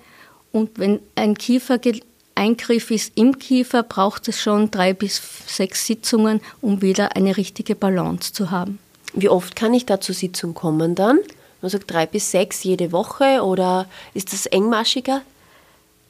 Und 0.53 0.79
wenn 0.79 1.01
ein 1.17 1.37
Kiefereingriff 1.37 2.91
ist 2.91 3.13
im 3.17 3.39
Kiefer, 3.39 3.83
braucht 3.83 4.29
es 4.29 4.41
schon 4.41 4.71
drei 4.71 4.95
bis 4.95 5.21
sechs 5.47 5.87
Sitzungen, 5.87 6.41
um 6.61 6.83
wieder 6.83 7.17
eine 7.17 7.37
richtige 7.37 7.75
Balance 7.75 8.33
zu 8.33 8.51
haben. 8.51 8.79
Wie 9.13 9.29
oft 9.29 9.55
kann 9.55 9.75
ich 9.75 9.85
da 9.85 10.01
zur 10.01 10.15
Sitzung 10.15 10.55
kommen 10.55 10.95
dann? 10.95 11.19
Man 11.65 11.71
sagt 11.71 11.91
drei 11.91 12.05
bis 12.05 12.31
sechs 12.31 12.63
jede 12.63 12.93
Woche 12.93 13.43
oder 13.43 13.87
ist 14.13 14.35
das 14.35 14.45
engmaschiger? 14.45 15.23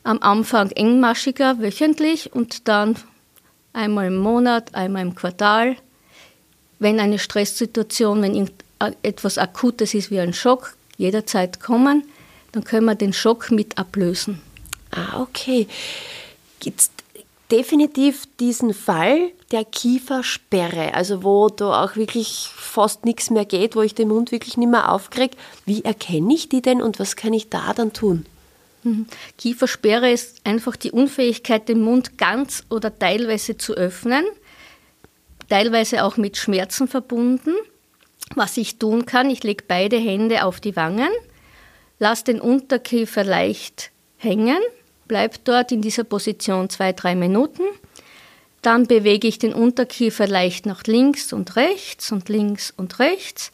Am 0.02 0.18
Anfang 0.20 0.72
engmaschiger, 0.72 1.60
wöchentlich 1.60 2.32
und 2.32 2.66
dann 2.66 2.96
einmal 3.72 4.08
im 4.08 4.16
Monat, 4.16 4.74
einmal 4.74 5.02
im 5.02 5.14
Quartal. 5.14 5.76
Wenn 6.80 6.98
eine 6.98 7.20
Stresssituation, 7.20 8.20
wenn 8.20 8.50
etwas 9.04 9.38
Akutes 9.38 9.94
ist 9.94 10.10
wie 10.10 10.18
ein 10.18 10.32
Schock, 10.32 10.76
jederzeit 10.96 11.60
kommen, 11.60 12.02
dann 12.50 12.64
können 12.64 12.86
wir 12.86 12.96
den 12.96 13.12
Schock 13.12 13.52
mit 13.52 13.78
ablösen. 13.78 14.42
Ah, 14.90 15.20
okay. 15.20 15.68
Es 16.66 16.90
definitiv 17.50 18.24
diesen 18.40 18.74
Fall 18.74 19.30
der 19.52 19.64
Kiefersperre, 19.64 20.94
also 20.94 21.22
wo 21.22 21.48
da 21.48 21.84
auch 21.84 21.96
wirklich 21.96 22.50
fast 22.56 23.04
nichts 23.04 23.30
mehr 23.30 23.44
geht, 23.44 23.76
wo 23.76 23.82
ich 23.82 23.94
den 23.94 24.08
Mund 24.08 24.32
wirklich 24.32 24.56
nicht 24.56 24.70
mehr 24.70 24.90
aufkriege. 24.90 25.36
Wie 25.64 25.84
erkenne 25.84 26.34
ich 26.34 26.48
die 26.48 26.62
denn 26.62 26.82
und 26.82 26.98
was 26.98 27.16
kann 27.16 27.32
ich 27.32 27.50
da 27.50 27.72
dann 27.74 27.92
tun? 27.92 28.26
Mhm. 28.82 29.06
Kiefersperre 29.38 30.10
ist 30.10 30.40
einfach 30.44 30.76
die 30.76 30.90
Unfähigkeit, 30.90 31.68
den 31.68 31.82
Mund 31.82 32.18
ganz 32.18 32.64
oder 32.70 32.96
teilweise 32.96 33.56
zu 33.56 33.74
öffnen, 33.74 34.24
teilweise 35.48 36.04
auch 36.04 36.16
mit 36.16 36.36
Schmerzen 36.36 36.88
verbunden. 36.88 37.54
Was 38.34 38.56
ich 38.56 38.78
tun 38.78 39.06
kann, 39.06 39.28
ich 39.28 39.42
lege 39.42 39.64
beide 39.68 39.96
Hände 39.96 40.44
auf 40.44 40.60
die 40.60 40.76
Wangen, 40.76 41.10
lasse 41.98 42.24
den 42.24 42.40
Unterkiefer 42.40 43.22
leicht 43.22 43.90
hängen, 44.16 44.58
bleibt 45.08 45.46
dort 45.48 45.72
in 45.72 45.82
dieser 45.82 46.04
Position 46.04 46.70
zwei, 46.70 46.92
drei 46.92 47.14
Minuten. 47.14 47.62
Dann 48.62 48.86
bewege 48.86 49.28
ich 49.28 49.38
den 49.38 49.52
Unterkiefer 49.52 50.26
leicht 50.26 50.66
nach 50.66 50.84
links 50.84 51.32
und 51.32 51.56
rechts 51.56 52.12
und 52.12 52.28
links 52.28 52.72
und 52.76 52.98
rechts. 52.98 53.52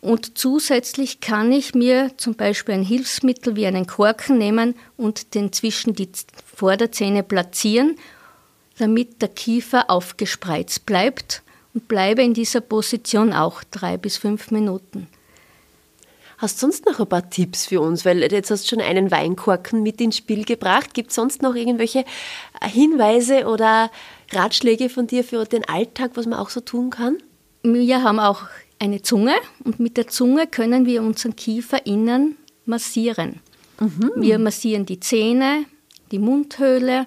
Und 0.00 0.36
zusätzlich 0.36 1.20
kann 1.20 1.52
ich 1.52 1.74
mir 1.74 2.10
zum 2.16 2.34
Beispiel 2.34 2.74
ein 2.74 2.82
Hilfsmittel 2.82 3.54
wie 3.54 3.66
einen 3.66 3.86
Korken 3.86 4.36
nehmen 4.36 4.74
und 4.96 5.34
den 5.34 5.52
zwischen 5.52 5.94
die 5.94 6.08
Vorderzähne 6.56 7.22
platzieren, 7.22 7.96
damit 8.78 9.22
der 9.22 9.28
Kiefer 9.28 9.90
aufgespreizt 9.90 10.86
bleibt 10.86 11.42
und 11.72 11.86
bleibe 11.86 12.22
in 12.22 12.34
dieser 12.34 12.60
Position 12.60 13.32
auch 13.32 13.62
drei 13.70 13.96
bis 13.96 14.16
fünf 14.16 14.50
Minuten. 14.50 15.06
Hast 16.42 16.56
du 16.56 16.66
sonst 16.66 16.86
noch 16.86 16.98
ein 16.98 17.06
paar 17.06 17.30
Tipps 17.30 17.66
für 17.66 17.80
uns? 17.80 18.04
Weil 18.04 18.20
jetzt 18.20 18.50
hast 18.50 18.64
du 18.64 18.70
schon 18.70 18.84
einen 18.84 19.12
Weinkorken 19.12 19.84
mit 19.84 20.00
ins 20.00 20.16
Spiel 20.16 20.44
gebracht. 20.44 20.92
Gibt 20.92 21.10
es 21.10 21.14
sonst 21.14 21.40
noch 21.40 21.54
irgendwelche 21.54 22.04
Hinweise 22.60 23.46
oder 23.46 23.92
Ratschläge 24.32 24.88
von 24.88 25.06
dir 25.06 25.22
für 25.22 25.44
den 25.44 25.64
Alltag, 25.68 26.10
was 26.14 26.26
man 26.26 26.40
auch 26.40 26.50
so 26.50 26.58
tun 26.58 26.90
kann? 26.90 27.18
Wir 27.62 28.02
haben 28.02 28.18
auch 28.18 28.42
eine 28.80 29.02
Zunge 29.02 29.34
und 29.62 29.78
mit 29.78 29.96
der 29.96 30.08
Zunge 30.08 30.48
können 30.48 30.84
wir 30.84 31.04
unseren 31.04 31.36
Kiefer 31.36 31.86
innen 31.86 32.36
massieren. 32.66 33.38
Mhm. 33.78 34.10
Wir 34.16 34.40
massieren 34.40 34.84
die 34.84 34.98
Zähne, 34.98 35.64
die 36.10 36.18
Mundhöhle, 36.18 37.06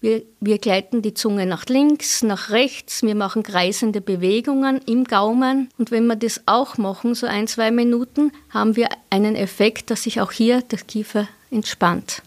wir, 0.00 0.22
wir 0.40 0.58
gleiten 0.58 1.02
die 1.02 1.14
Zunge 1.14 1.46
nach 1.46 1.66
links, 1.66 2.22
nach 2.22 2.50
rechts, 2.50 3.02
wir 3.02 3.14
machen 3.14 3.42
kreisende 3.42 4.00
Bewegungen 4.00 4.80
im 4.86 5.04
Gaumen. 5.04 5.68
Und 5.78 5.90
wenn 5.90 6.06
wir 6.06 6.16
das 6.16 6.42
auch 6.46 6.78
machen, 6.78 7.14
so 7.14 7.26
ein, 7.26 7.46
zwei 7.46 7.70
Minuten, 7.70 8.32
haben 8.50 8.76
wir 8.76 8.88
einen 9.10 9.36
Effekt, 9.36 9.90
dass 9.90 10.04
sich 10.04 10.20
auch 10.20 10.32
hier 10.32 10.62
der 10.62 10.78
Kiefer 10.78 11.28
entspannt. 11.50 12.22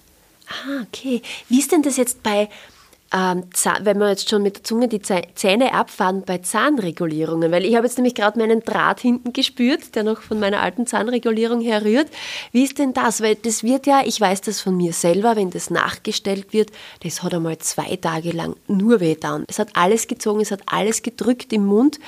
Ah, 0.47 0.83
okay. 0.83 1.21
Wie 1.49 1.59
ist 1.59 1.71
denn 1.71 1.81
das 1.81 1.97
jetzt 1.97 2.21
bei 2.21 2.49
ähm, 3.13 3.43
wenn 3.81 3.97
wir 3.97 4.09
jetzt 4.09 4.29
schon 4.29 4.43
mit 4.43 4.57
der 4.57 4.63
Zunge 4.63 4.87
die 4.87 5.01
Zähne 5.01 5.73
abfahren 5.73 6.23
bei 6.25 6.39
Zahnregulierungen, 6.39 7.51
weil 7.51 7.65
ich 7.65 7.75
habe 7.75 7.87
jetzt 7.87 7.97
nämlich 7.97 8.15
gerade 8.15 8.37
meinen 8.37 8.61
Draht 8.61 8.99
hinten 8.99 9.33
gespürt, 9.33 9.95
der 9.95 10.03
noch 10.03 10.21
von 10.21 10.39
meiner 10.39 10.61
alten 10.61 10.85
Zahnregulierung 10.85 11.61
herrührt. 11.61 12.07
Wie 12.51 12.63
ist 12.63 12.79
denn 12.79 12.93
das? 12.93 13.21
Weil 13.21 13.35
das 13.35 13.63
wird 13.63 13.87
ja, 13.87 14.01
ich 14.05 14.19
weiß 14.19 14.41
das 14.41 14.61
von 14.61 14.75
mir 14.75 14.93
selber, 14.93 15.35
wenn 15.35 15.49
das 15.49 15.69
nachgestellt 15.69 16.53
wird, 16.53 16.71
das 17.03 17.23
hat 17.23 17.33
einmal 17.33 17.57
zwei 17.59 17.95
Tage 17.95 18.31
lang 18.31 18.55
nur 18.67 18.99
weh 18.99 19.13
getan. 19.13 19.45
Es 19.47 19.59
hat 19.59 19.69
alles 19.73 20.07
gezogen, 20.07 20.41
es 20.41 20.51
hat 20.51 20.61
alles 20.65 21.01
gedrückt 21.01 21.53
im 21.53 21.65
Mund 21.65 21.99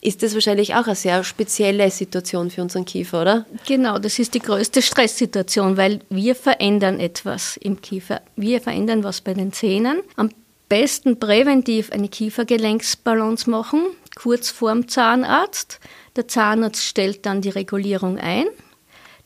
ist 0.00 0.22
das 0.22 0.34
wahrscheinlich 0.34 0.74
auch 0.74 0.86
eine 0.86 0.94
sehr 0.94 1.24
spezielle 1.24 1.90
Situation 1.90 2.50
für 2.50 2.62
unseren 2.62 2.84
Kiefer, 2.84 3.22
oder? 3.22 3.46
Genau, 3.66 3.98
das 3.98 4.18
ist 4.18 4.34
die 4.34 4.38
größte 4.40 4.80
Stresssituation, 4.80 5.76
weil 5.76 6.00
wir 6.08 6.34
verändern 6.34 7.00
etwas 7.00 7.56
im 7.56 7.80
Kiefer. 7.80 8.22
Wir 8.36 8.60
verändern 8.60 9.02
was 9.02 9.20
bei 9.20 9.34
den 9.34 9.52
Zähnen. 9.52 10.00
Am 10.16 10.30
besten 10.68 11.18
präventiv 11.18 11.90
eine 11.90 12.08
Kiefergelenksbalance 12.08 13.50
machen, 13.50 13.82
kurz 14.14 14.50
vorm 14.50 14.86
Zahnarzt. 14.88 15.80
Der 16.14 16.28
Zahnarzt 16.28 16.84
stellt 16.84 17.26
dann 17.26 17.40
die 17.40 17.50
Regulierung 17.50 18.18
ein. 18.18 18.46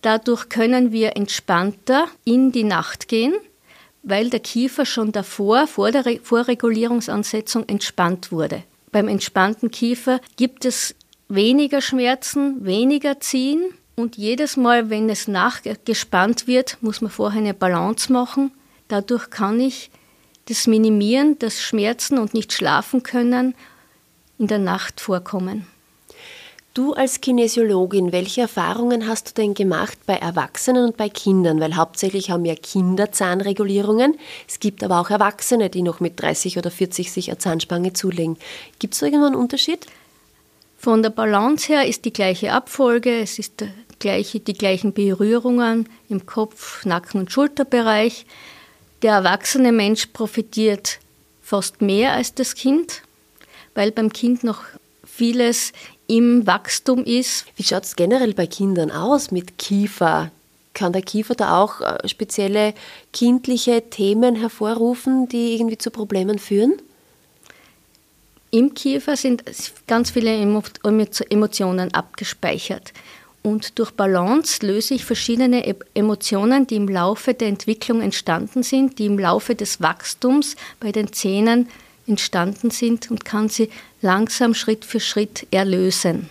Dadurch 0.00 0.49
können 0.49 0.91
wir 0.91 1.17
entspannter 1.17 2.07
in 2.25 2.50
die 2.50 2.64
Nacht 2.64 3.09
gehen, 3.09 3.35
weil 4.02 4.31
der 4.31 4.41
Kiefer 4.41 4.85
schon 4.85 5.12
davor, 5.12 5.67
vor 5.67 5.93
der 5.93 6.05
Vorregulierungsansetzung, 6.23 7.69
entspannt 7.69 8.33
wurde. 8.33 8.64
Beim 8.93 9.09
entspannten 9.09 9.71
Kiefer 9.71 10.21
gibt 10.37 10.67
es 10.67 10.95
weniger 11.29 11.81
Schmerzen, 11.81 12.65
weniger 12.65 13.21
Ziehen 13.21 13.65
und 13.97 14.17
jedes 14.17 14.57
Mal, 14.57 14.91
wenn 14.91 15.09
es 15.09 15.29
nachgespannt 15.29 16.47
wird, 16.47 16.77
muss 16.83 17.01
man 17.01 17.11
vorher 17.11 17.41
eine 17.41 17.55
Balance 17.55 18.13
machen. 18.13 18.53
Dadurch 18.89 19.31
kann 19.31 19.59
ich 19.59 19.91
das 20.47 20.67
minimieren, 20.67 21.39
dass 21.39 21.63
Schmerzen 21.63 22.19
und 22.19 22.35
nicht 22.35 22.53
schlafen 22.53 23.03
können 23.03 23.55
in 24.39 24.47
der 24.47 24.59
Nacht 24.59 25.01
vorkommen. 25.01 25.67
Du 26.75 26.95
als 26.95 27.21
Kinesiologin, 27.21 28.12
welche 28.12 28.41
Erfahrungen 28.41 29.07
hast 29.07 29.29
du 29.29 29.43
denn 29.43 29.52
gemacht 29.52 29.99
bei 30.07 30.14
Erwachsenen 30.14 30.87
und 30.87 30.97
bei 30.97 31.11
Kindern? 31.11 31.61
Weil 31.61 31.76
hauptsächlich 31.76 32.31
haben 32.31 32.47
ja 32.47 32.55
Kinder 32.55 33.12
Zahnregulierungen. 33.12 34.17
Es 34.49 34.59
gibt 34.59 34.83
aber 34.83 34.99
auch 34.99 35.11
Erwachsene, 35.11 35.69
die 35.69 35.83
noch 35.83 36.00
mit 36.00 36.23
30 36.23 36.57
oder 36.57 36.71
40 36.71 37.12
sich 37.12 37.29
eine 37.29 37.37
Zahnspange 37.37 37.93
zulegen. 37.93 38.38
Gibt 38.79 38.95
es 38.95 39.00
da 39.00 39.07
irgendwo 39.07 39.26
einen 39.26 39.35
Unterschied? 39.35 39.87
Von 40.79 41.02
der 41.02 41.11
Balance 41.11 41.71
her 41.71 41.87
ist 41.87 42.07
die 42.07 42.12
gleiche 42.12 42.52
Abfolge, 42.52 43.21
es 43.21 43.38
ist 43.38 43.64
gleiche, 43.99 44.41
die 44.41 44.55
gleichen 44.55 44.95
Berührungen 44.95 45.91
im 46.09 46.25
Kopf-, 46.25 46.87
Nacken- 46.87 47.21
und 47.21 47.31
Schulterbereich. 47.31 48.25
Der 49.02 49.12
erwachsene 49.12 49.73
Mensch 49.73 50.07
profitiert 50.07 51.00
fast 51.43 51.83
mehr 51.83 52.14
als 52.14 52.33
das 52.33 52.55
Kind, 52.55 53.02
weil 53.75 53.93
beim 53.93 54.11
Kind 54.11 54.43
noch 54.43 54.62
vieles 55.14 55.73
im 56.07 56.47
Wachstum 56.47 57.04
ist. 57.04 57.45
Wie 57.57 57.62
schaut 57.62 57.84
es 57.84 57.97
generell 57.97 58.32
bei 58.32 58.47
Kindern 58.47 58.91
aus 58.91 59.30
mit 59.30 59.58
Kiefer? 59.58 60.30
Kann 60.73 60.95
der 60.95 61.02
Kiefer 61.02 61.34
da 61.34 61.60
auch 61.60 61.82
äh, 61.82 62.08
spezielle 62.08 62.73
kindliche 63.13 63.91
Themen 63.91 64.37
hervorrufen, 64.37 65.28
die 65.28 65.54
irgendwie 65.54 65.76
zu 65.76 65.91
Problemen 65.91 66.39
führen? 66.39 66.80
Im 68.50 68.73
Kiefer 68.73 69.17
sind 69.17 69.45
ganz 69.87 70.10
viele 70.10 70.34
Emotionen 70.34 71.93
abgespeichert. 71.93 72.93
Und 73.43 73.78
durch 73.78 73.91
Balance 73.91 74.65
löse 74.65 74.95
ich 74.95 75.04
verschiedene 75.04 75.67
e-, 75.67 75.75
Emotionen, 75.95 76.67
die 76.67 76.76
im 76.76 76.89
Laufe 76.89 77.34
der 77.34 77.49
Entwicklung 77.49 78.00
entstanden 78.00 78.63
sind, 78.63 78.99
die 78.99 79.06
im 79.06 79.19
Laufe 79.19 79.54
des 79.54 79.82
Wachstums 79.82 80.56
bei 80.80 80.91
den 80.91 81.13
Zähnen 81.13 81.67
entstanden 81.67 81.92
sind 82.17 83.11
und 83.11 83.25
kann 83.25 83.49
sie 83.49 83.69
langsam 84.01 84.55
Schritt 84.55 84.85
für 84.85 85.01
Schritt 85.01 85.47
erlösen. 85.51 86.29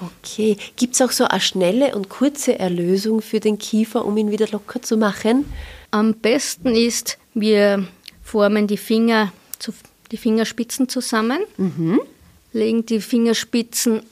Okay, 0.00 0.58
gibt 0.76 0.94
es 0.94 1.00
auch 1.00 1.10
so 1.10 1.24
eine 1.24 1.40
schnelle 1.40 1.94
und 1.94 2.08
kurze 2.10 2.58
Erlösung 2.58 3.22
für 3.22 3.40
den 3.40 3.58
Kiefer, 3.58 4.04
um 4.04 4.16
ihn 4.18 4.30
wieder 4.30 4.46
locker 4.48 4.82
zu 4.82 4.96
machen? 4.96 5.46
Am 5.90 6.14
besten 6.14 6.74
ist, 6.74 7.16
wir 7.32 7.86
formen 8.22 8.66
die 8.66 8.76
Finger, 8.76 9.32
die 10.10 10.18
Fingerspitzen 10.18 10.88
zusammen, 10.88 11.38
mhm. 11.56 12.00
legen 12.52 12.84
die 12.84 13.00
Fingerspitzen 13.00 14.02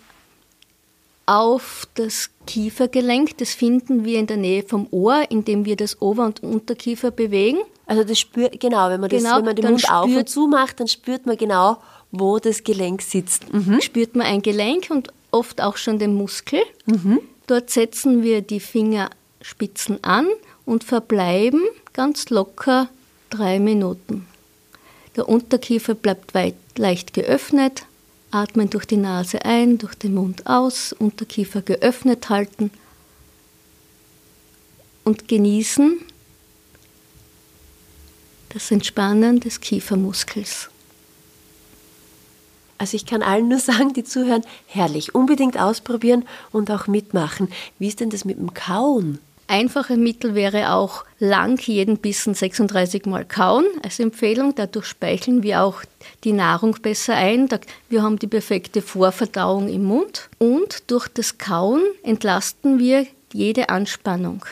auf 1.26 1.86
das 1.94 2.30
Kiefergelenk. 2.46 3.36
Das 3.38 3.54
finden 3.54 4.04
wir 4.04 4.18
in 4.18 4.26
der 4.26 4.36
Nähe 4.36 4.62
vom 4.62 4.86
Ohr, 4.90 5.24
indem 5.30 5.64
wir 5.64 5.76
das 5.76 6.00
Ober- 6.00 6.26
und 6.26 6.42
Unterkiefer 6.42 7.10
bewegen. 7.10 7.58
Also 7.86 8.04
das 8.04 8.18
spürt, 8.18 8.58
genau, 8.60 8.88
wenn 8.88 9.00
man, 9.00 9.10
das, 9.10 9.22
genau, 9.22 9.38
wenn 9.38 9.44
man 9.44 9.56
den 9.56 9.70
Mund 9.70 9.90
auf 9.90 10.06
und 10.06 10.28
zu 10.28 10.46
macht, 10.46 10.80
dann 10.80 10.88
spürt 10.88 11.26
man 11.26 11.36
genau, 11.36 11.78
wo 12.10 12.38
das 12.38 12.64
Gelenk 12.64 13.02
sitzt. 13.02 13.52
Mhm. 13.52 13.80
Spürt 13.80 14.14
man 14.14 14.26
ein 14.26 14.42
Gelenk 14.42 14.88
und 14.90 15.12
oft 15.30 15.60
auch 15.60 15.76
schon 15.76 15.98
den 15.98 16.14
Muskel. 16.14 16.60
Mhm. 16.86 17.20
Dort 17.46 17.70
setzen 17.70 18.22
wir 18.22 18.40
die 18.40 18.60
Fingerspitzen 18.60 20.02
an 20.02 20.26
und 20.64 20.84
verbleiben 20.84 21.62
ganz 21.92 22.30
locker 22.30 22.88
drei 23.30 23.58
Minuten. 23.58 24.26
Der 25.16 25.28
Unterkiefer 25.28 25.94
bleibt 25.94 26.34
weit, 26.34 26.54
leicht 26.76 27.12
geöffnet, 27.12 27.84
atmen 28.30 28.70
durch 28.70 28.86
die 28.86 28.96
Nase 28.96 29.44
ein, 29.44 29.78
durch 29.78 29.94
den 29.94 30.14
Mund 30.14 30.46
aus, 30.46 30.92
Unterkiefer 30.92 31.62
geöffnet 31.62 32.30
halten 32.30 32.70
und 35.04 35.28
genießen 35.28 36.00
das 38.54 38.70
Entspannen 38.70 39.40
des 39.40 39.60
Kiefermuskels. 39.60 40.70
Also 42.78 42.96
ich 42.96 43.04
kann 43.04 43.22
allen 43.22 43.48
nur 43.48 43.58
sagen, 43.60 43.92
die 43.92 44.04
zuhören, 44.04 44.44
herrlich, 44.66 45.14
unbedingt 45.14 45.58
ausprobieren 45.58 46.24
und 46.52 46.70
auch 46.70 46.86
mitmachen. 46.86 47.48
Wie 47.78 47.88
ist 47.88 48.00
denn 48.00 48.10
das 48.10 48.24
mit 48.24 48.38
dem 48.38 48.54
Kauen? 48.54 49.18
Einfache 49.46 49.98
Mittel 49.98 50.34
wäre 50.34 50.72
auch 50.72 51.04
lang 51.18 51.60
jeden 51.60 51.98
Bissen 51.98 52.32
36 52.32 53.04
Mal 53.04 53.26
kauen 53.26 53.66
als 53.82 54.00
Empfehlung. 54.00 54.54
Dadurch 54.54 54.86
speicheln 54.86 55.42
wir 55.42 55.62
auch 55.62 55.82
die 56.24 56.32
Nahrung 56.32 56.78
besser 56.80 57.14
ein. 57.14 57.48
Wir 57.90 58.02
haben 58.02 58.18
die 58.18 58.26
perfekte 58.26 58.80
Vorverdauung 58.80 59.68
im 59.68 59.84
Mund. 59.84 60.30
Und 60.38 60.90
durch 60.90 61.08
das 61.08 61.36
Kauen 61.36 61.82
entlasten 62.02 62.78
wir 62.78 63.06
jede 63.34 63.68
Anspannung. 63.68 64.46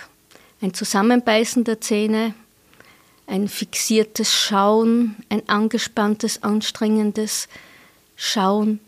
Ein 0.61 0.75
Zusammenbeißen 0.75 1.65
der 1.65 1.81
Zähne, 1.81 2.35
ein 3.27 3.49
fixiertes 3.49 4.33
Schauen, 4.33 5.17
ein 5.29 5.49
angespanntes, 5.49 6.43
anstrengendes 6.43 7.49
Schauen, 8.17 8.81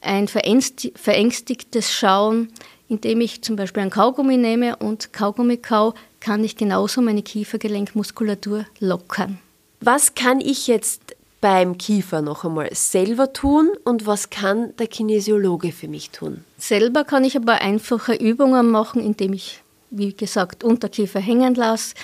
ein 0.00 0.28
verängstigtes 0.28 1.92
Schauen, 1.92 2.52
indem 2.88 3.20
ich 3.20 3.42
zum 3.42 3.56
Beispiel 3.56 3.82
ein 3.82 3.90
Kaugummi 3.90 4.36
nehme 4.36 4.76
und 4.76 5.12
Kaugummi 5.12 5.56
kau, 5.56 5.94
kann 6.18 6.44
ich 6.44 6.56
genauso 6.56 7.00
meine 7.00 7.22
Kiefergelenkmuskulatur 7.22 8.66
lockern. 8.80 9.38
Was 9.80 10.14
kann 10.14 10.40
ich 10.40 10.66
jetzt 10.66 11.16
beim 11.40 11.78
Kiefer 11.78 12.20
noch 12.20 12.44
einmal 12.44 12.68
selber 12.74 13.32
tun 13.32 13.70
und 13.84 14.06
was 14.06 14.28
kann 14.28 14.76
der 14.76 14.88
Kinesiologe 14.88 15.72
für 15.72 15.88
mich 15.88 16.10
tun? 16.10 16.44
Selber 16.58 17.04
kann 17.04 17.24
ich 17.24 17.36
aber 17.36 17.62
einfache 17.62 18.14
Übungen 18.14 18.70
machen, 18.70 19.02
indem 19.02 19.32
ich, 19.32 19.62
wie 19.90 20.12
gesagt, 20.12 20.62
Unterkiefer 20.64 21.20
hängen 21.20 21.54
lasse, 21.54 21.94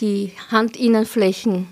die 0.00 0.32
Handinnenflächen 0.50 1.68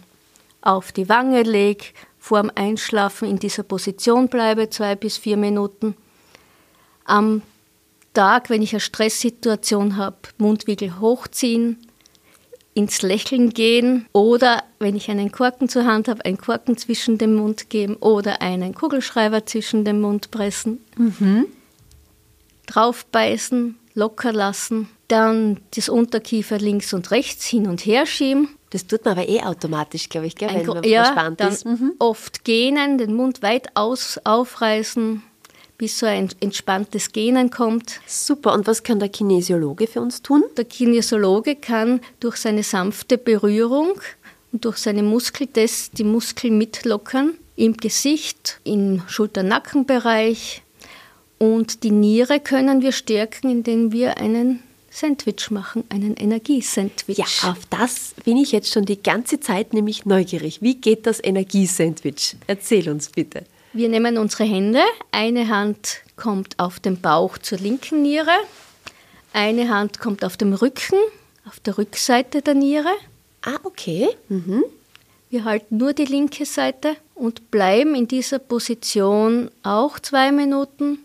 auf 0.61 0.93
die 0.93 1.09
Wange 1.09 1.43
lege, 1.43 1.87
vorm 2.19 2.51
Einschlafen 2.55 3.29
in 3.29 3.39
dieser 3.39 3.65
Position 3.65 4.29
bleibe, 4.29 4.71
zwei 4.71 4.95
bis 4.95 5.17
vier 5.17 5.37
Minuten. 5.37 5.97
Am 7.05 7.43
Tag, 8.15 8.51
wenn 8.51 8.63
ich 8.63 8.73
eine 8.73 8.81
Stresssituation 8.81 9.97
habe, 9.97 10.19
Mundwinkel 10.39 11.01
hochziehen, 11.01 11.79
ins 12.75 13.03
Lächeln 13.03 13.51
gehen 13.51 14.07
oder 14.13 14.63
wenn 14.79 14.97
ich 14.97 15.11
einen 15.11 15.31
Korken 15.31 15.69
zur 15.69 15.85
Hand 15.85 16.09
habe, 16.09 16.25
einen 16.25 16.39
Korken 16.39 16.77
zwischen 16.77 17.19
dem 17.19 17.35
Mund 17.35 17.69
geben 17.69 17.97
oder 17.97 18.41
einen 18.41 18.75
Kugelschreiber 18.75 19.45
zwischen 19.45 19.85
dem 19.85 20.01
Mund 20.01 20.31
pressen. 20.31 20.83
Mhm. 20.97 21.47
Draufbeißen, 22.67 23.79
locker 23.95 24.33
lassen, 24.33 24.89
dann 25.13 25.61
das 25.75 25.89
Unterkiefer 25.89 26.59
links 26.59 26.95
und 26.95 27.11
rechts 27.11 27.47
hin 27.47 27.69
und 27.69 27.85
her 27.85 28.07
schieben. 28.07 28.49
Das 28.71 28.87
tut 28.87 29.05
man 29.05 29.19
aber 29.19 29.29
eh 29.29 29.43
automatisch, 29.43 30.09
glaube 30.09 30.27
ich, 30.27 30.35
gell, 30.35 30.49
wenn 30.49 30.67
man 30.67 30.83
ja, 30.85 31.05
verspannt 31.05 31.41
ist. 31.43 31.67
Mhm. 31.67 31.93
Oft 31.99 32.45
gähnen, 32.45 32.97
den 32.97 33.15
Mund 33.15 33.43
weit 33.43 33.69
aus, 33.75 34.19
aufreißen, 34.25 35.23
bis 35.77 35.99
so 35.99 36.07
ein 36.07 36.31
entspanntes 36.41 37.13
Genen 37.13 37.51
kommt. 37.51 38.01
Super. 38.07 38.55
Und 38.55 38.67
was 38.67 38.83
kann 38.83 38.99
der 38.99 39.11
Kinesiologe 39.11 39.87
für 39.87 40.01
uns 40.01 40.23
tun? 40.23 40.43
Der 40.57 40.65
Kinesiologe 40.65 41.57
kann 41.57 42.01
durch 42.19 42.37
seine 42.37 42.63
sanfte 42.63 43.19
Berührung 43.19 43.93
und 44.53 44.65
durch 44.65 44.79
seine 44.79 45.03
Muskeltests 45.03 45.91
die 45.91 46.05
Muskeln 46.05 46.57
mitlockern 46.57 47.35
im 47.57 47.77
Gesicht, 47.77 48.61
im 48.65 49.03
Schulter-Nackenbereich. 49.07 50.63
Und 51.37 51.83
die 51.83 51.91
Niere 51.91 52.41
können 52.41 52.81
wir 52.81 52.93
stärken, 52.93 53.51
indem 53.51 53.93
wir 53.93 54.17
einen 54.17 54.63
Sandwich 54.93 55.51
machen, 55.51 55.85
einen 55.89 56.17
Energiesandwich. 56.17 57.17
Ja, 57.17 57.25
auf 57.51 57.65
das 57.71 58.15
bin 58.25 58.37
ich 58.37 58.53
jetzt 58.53 58.71
schon 58.71 58.85
die 58.85 59.03
ganze 59.03 59.41
Zeit 59.41 59.73
nämlich 59.73 60.05
neugierig. 60.05 60.61
Wie 60.61 60.75
geht 60.75 61.07
das 61.07 61.19
Energiesandwich? 61.25 62.37
Erzähl 62.47 62.91
uns 62.91 63.09
bitte. 63.09 63.45
Wir 63.73 63.89
nehmen 63.89 64.19
unsere 64.19 64.45
Hände, 64.45 64.83
eine 65.11 65.49
Hand 65.49 66.03
kommt 66.17 66.59
auf 66.59 66.79
den 66.79 67.01
Bauch 67.01 67.39
zur 67.39 67.57
linken 67.57 68.03
Niere, 68.03 68.37
eine 69.33 69.71
Hand 69.71 69.99
kommt 69.99 70.27
auf 70.27 70.37
dem 70.37 70.53
Rücken, 70.53 70.99
auf 71.49 71.59
der 71.61 71.79
Rückseite 71.79 72.43
der 72.43 72.53
Niere. 72.53 72.93
Ah, 73.41 73.59
okay. 73.65 74.11
Mhm. 74.29 74.63
Wir 75.31 75.45
halten 75.45 75.79
nur 75.79 75.95
die 75.95 76.05
linke 76.05 76.45
Seite 76.45 76.97
und 77.15 77.51
bleiben 77.51 77.95
in 77.95 78.07
dieser 78.07 78.39
Position 78.39 79.51
auch 79.63 79.99
zwei 79.99 80.31
Minuten. 80.33 80.99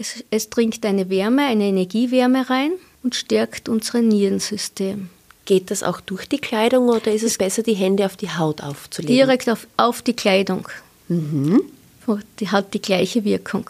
Es, 0.00 0.24
es 0.30 0.48
dringt 0.48 0.86
eine 0.86 1.10
Wärme, 1.10 1.42
eine 1.42 1.64
Energiewärme 1.64 2.48
rein 2.48 2.72
und 3.02 3.14
stärkt 3.14 3.68
unser 3.68 4.00
Nierensystem. 4.00 5.10
Geht 5.44 5.70
das 5.70 5.82
auch 5.82 6.00
durch 6.00 6.26
die 6.26 6.38
Kleidung 6.38 6.88
oder 6.88 7.12
ist 7.12 7.22
es 7.22 7.36
besser, 7.36 7.62
die 7.62 7.74
Hände 7.74 8.06
auf 8.06 8.16
die 8.16 8.30
Haut 8.30 8.62
aufzulegen? 8.62 9.14
Direkt 9.14 9.50
auf, 9.50 9.66
auf 9.76 10.00
die 10.00 10.14
Kleidung. 10.14 10.66
Mhm. 11.08 11.60
Die 12.38 12.48
hat 12.48 12.72
die 12.72 12.80
gleiche 12.80 13.24
Wirkung. 13.24 13.68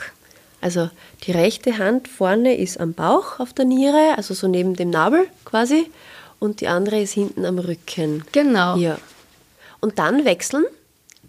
Also 0.61 0.89
die 1.25 1.33
rechte 1.33 1.79
Hand 1.79 2.07
vorne 2.07 2.57
ist 2.57 2.79
am 2.79 2.95
Bauch 2.95 3.41
auf 3.41 3.53
der 3.53 3.65
Niere, 3.65 4.15
also 4.17 4.33
so 4.33 4.47
neben 4.47 4.77
dem 4.77 4.91
Nabel 4.91 5.27
quasi, 5.45 5.91
und 6.39 6.61
die 6.61 6.69
andere 6.69 7.01
ist 7.01 7.15
hinten 7.15 7.45
am 7.45 7.59
Rücken. 7.59 8.23
Genau. 8.31 8.77
Ja. 8.77 8.99
Und 9.81 9.99
dann 9.99 10.25
wechseln. 10.25 10.65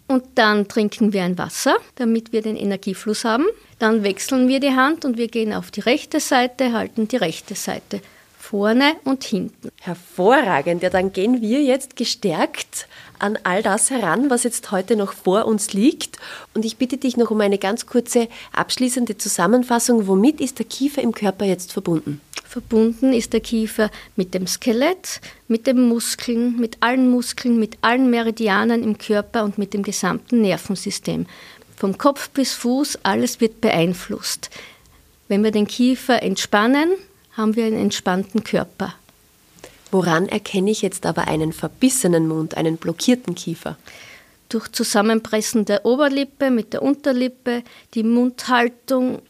Und 0.06 0.24
dann 0.36 0.68
trinken 0.68 1.12
wir 1.12 1.24
ein 1.24 1.38
Wasser, 1.38 1.76
damit 1.96 2.32
wir 2.32 2.42
den 2.42 2.56
Energiefluss 2.56 3.24
haben. 3.24 3.46
Dann 3.82 4.04
wechseln 4.04 4.46
wir 4.46 4.60
die 4.60 4.76
Hand 4.76 5.04
und 5.04 5.18
wir 5.18 5.26
gehen 5.26 5.52
auf 5.52 5.72
die 5.72 5.80
rechte 5.80 6.20
Seite, 6.20 6.72
halten 6.72 7.08
die 7.08 7.16
rechte 7.16 7.56
Seite 7.56 8.00
vorne 8.38 8.92
und 9.02 9.24
hinten. 9.24 9.70
Hervorragend. 9.80 10.84
Ja, 10.84 10.88
dann 10.88 11.12
gehen 11.12 11.42
wir 11.42 11.60
jetzt 11.62 11.96
gestärkt 11.96 12.86
an 13.18 13.36
all 13.42 13.60
das 13.60 13.90
heran, 13.90 14.30
was 14.30 14.44
jetzt 14.44 14.70
heute 14.70 14.94
noch 14.94 15.12
vor 15.12 15.46
uns 15.46 15.72
liegt. 15.72 16.18
Und 16.54 16.64
ich 16.64 16.76
bitte 16.76 16.96
dich 16.96 17.16
noch 17.16 17.32
um 17.32 17.40
eine 17.40 17.58
ganz 17.58 17.86
kurze 17.86 18.28
abschließende 18.52 19.18
Zusammenfassung. 19.18 20.06
Womit 20.06 20.40
ist 20.40 20.60
der 20.60 20.66
Kiefer 20.66 21.02
im 21.02 21.10
Körper 21.10 21.44
jetzt 21.44 21.72
verbunden? 21.72 22.20
Verbunden 22.44 23.12
ist 23.12 23.32
der 23.32 23.40
Kiefer 23.40 23.90
mit 24.14 24.32
dem 24.32 24.46
Skelett, 24.46 25.20
mit 25.48 25.66
den 25.66 25.88
Muskeln, 25.88 26.60
mit 26.60 26.76
allen 26.80 27.10
Muskeln, 27.10 27.58
mit 27.58 27.78
allen 27.80 28.10
Meridianen 28.10 28.84
im 28.84 28.98
Körper 28.98 29.42
und 29.42 29.58
mit 29.58 29.74
dem 29.74 29.82
gesamten 29.82 30.42
Nervensystem. 30.42 31.26
Vom 31.82 31.98
Kopf 31.98 32.30
bis 32.30 32.52
Fuß, 32.52 33.00
alles 33.02 33.40
wird 33.40 33.60
beeinflusst. 33.60 34.50
Wenn 35.26 35.42
wir 35.42 35.50
den 35.50 35.66
Kiefer 35.66 36.22
entspannen, 36.22 36.92
haben 37.32 37.56
wir 37.56 37.64
einen 37.64 37.76
entspannten 37.76 38.44
Körper. 38.44 38.94
Woran 39.90 40.28
erkenne 40.28 40.70
ich 40.70 40.80
jetzt 40.82 41.06
aber 41.06 41.26
einen 41.26 41.52
verbissenen 41.52 42.28
Mund, 42.28 42.56
einen 42.56 42.76
blockierten 42.76 43.34
Kiefer? 43.34 43.76
Durch 44.48 44.70
Zusammenpressen 44.70 45.64
der 45.64 45.84
Oberlippe 45.84 46.52
mit 46.52 46.72
der 46.72 46.82
Unterlippe, 46.82 47.64
die 47.94 48.04
Mundhaltung, 48.04 49.20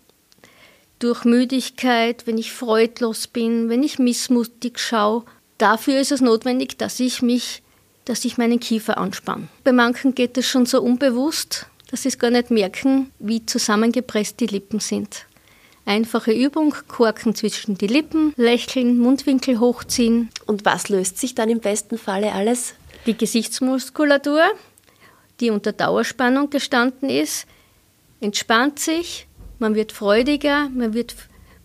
durch 0.98 1.24
Müdigkeit, 1.24 2.26
wenn 2.26 2.36
ich 2.36 2.52
freudlos 2.52 3.28
bin, 3.28 3.70
wenn 3.70 3.82
ich 3.82 3.98
missmutig 3.98 4.78
schaue. 4.78 5.24
Dafür 5.56 5.98
ist 5.98 6.12
es 6.12 6.20
notwendig, 6.20 6.76
dass 6.76 7.00
ich 7.00 7.22
mich, 7.22 7.62
dass 8.04 8.26
ich 8.26 8.36
meinen 8.36 8.60
Kiefer 8.60 8.98
anspanne. 8.98 9.48
Bei 9.64 9.72
manchen 9.72 10.14
geht 10.14 10.36
es 10.36 10.46
schon 10.46 10.66
so 10.66 10.82
unbewusst, 10.82 11.66
dass 11.92 12.02
sie 12.02 12.08
es 12.08 12.18
gar 12.18 12.30
nicht 12.30 12.50
merken, 12.50 13.12
wie 13.18 13.44
zusammengepresst 13.44 14.40
die 14.40 14.46
Lippen 14.46 14.80
sind. 14.80 15.26
Einfache 15.84 16.32
Übung, 16.32 16.74
Korken 16.88 17.34
zwischen 17.34 17.76
die 17.76 17.86
Lippen, 17.86 18.32
lächeln, 18.36 18.98
Mundwinkel 18.98 19.60
hochziehen. 19.60 20.30
Und 20.46 20.64
was 20.64 20.88
löst 20.88 21.18
sich 21.18 21.34
dann 21.34 21.50
im 21.50 21.60
besten 21.60 21.98
Falle 21.98 22.32
alles? 22.32 22.74
Die 23.04 23.16
Gesichtsmuskulatur, 23.16 24.42
die 25.40 25.50
unter 25.50 25.72
Dauerspannung 25.72 26.48
gestanden 26.48 27.10
ist, 27.10 27.46
entspannt 28.22 28.78
sich, 28.78 29.26
man 29.58 29.74
wird 29.74 29.92
freudiger, 29.92 30.70
man, 30.70 30.94
wird, 30.94 31.14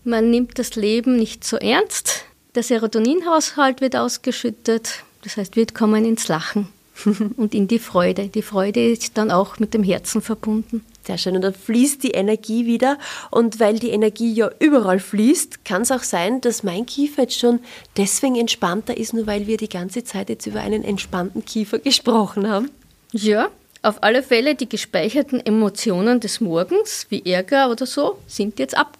man 0.04 0.30
nimmt 0.30 0.58
das 0.58 0.76
Leben 0.76 1.16
nicht 1.16 1.42
so 1.42 1.56
ernst. 1.56 2.26
Der 2.54 2.62
Serotoninhaushalt 2.62 3.80
wird 3.80 3.96
ausgeschüttet, 3.96 5.04
das 5.22 5.38
heißt, 5.38 5.56
wir 5.56 5.66
kommen 5.68 6.04
ins 6.04 6.28
Lachen 6.28 6.68
und 7.36 7.54
in 7.54 7.68
die 7.68 7.78
Freude. 7.78 8.28
Die 8.28 8.42
Freude 8.42 8.90
ist 8.90 9.16
dann 9.16 9.30
auch 9.30 9.58
mit 9.58 9.74
dem 9.74 9.82
Herzen 9.82 10.22
verbunden. 10.22 10.84
Sehr 11.04 11.18
schön. 11.18 11.36
Und 11.36 11.42
dann 11.42 11.54
fließt 11.54 12.02
die 12.02 12.10
Energie 12.10 12.66
wieder. 12.66 12.98
Und 13.30 13.60
weil 13.60 13.78
die 13.78 13.90
Energie 13.90 14.32
ja 14.32 14.50
überall 14.58 14.98
fließt, 14.98 15.64
kann 15.64 15.82
es 15.82 15.92
auch 15.92 16.02
sein, 16.02 16.40
dass 16.40 16.62
mein 16.62 16.86
Kiefer 16.86 17.22
jetzt 17.22 17.38
schon 17.38 17.60
deswegen 17.96 18.36
entspannter 18.36 18.96
ist, 18.96 19.14
nur 19.14 19.26
weil 19.26 19.46
wir 19.46 19.56
die 19.56 19.68
ganze 19.68 20.04
Zeit 20.04 20.28
jetzt 20.28 20.46
über 20.46 20.60
einen 20.60 20.84
entspannten 20.84 21.44
Kiefer 21.44 21.78
gesprochen 21.78 22.48
haben. 22.48 22.70
Ja, 23.12 23.48
auf 23.82 24.02
alle 24.02 24.22
Fälle 24.22 24.54
die 24.54 24.68
gespeicherten 24.68 25.44
Emotionen 25.44 26.20
des 26.20 26.40
Morgens, 26.40 27.06
wie 27.10 27.24
Ärger 27.24 27.70
oder 27.70 27.86
so, 27.86 28.18
sind 28.26 28.58
jetzt 28.58 28.76
ab, 28.76 28.98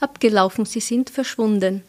abgelaufen. 0.00 0.64
Sie 0.64 0.80
sind 0.80 1.10
verschwunden. 1.10 1.82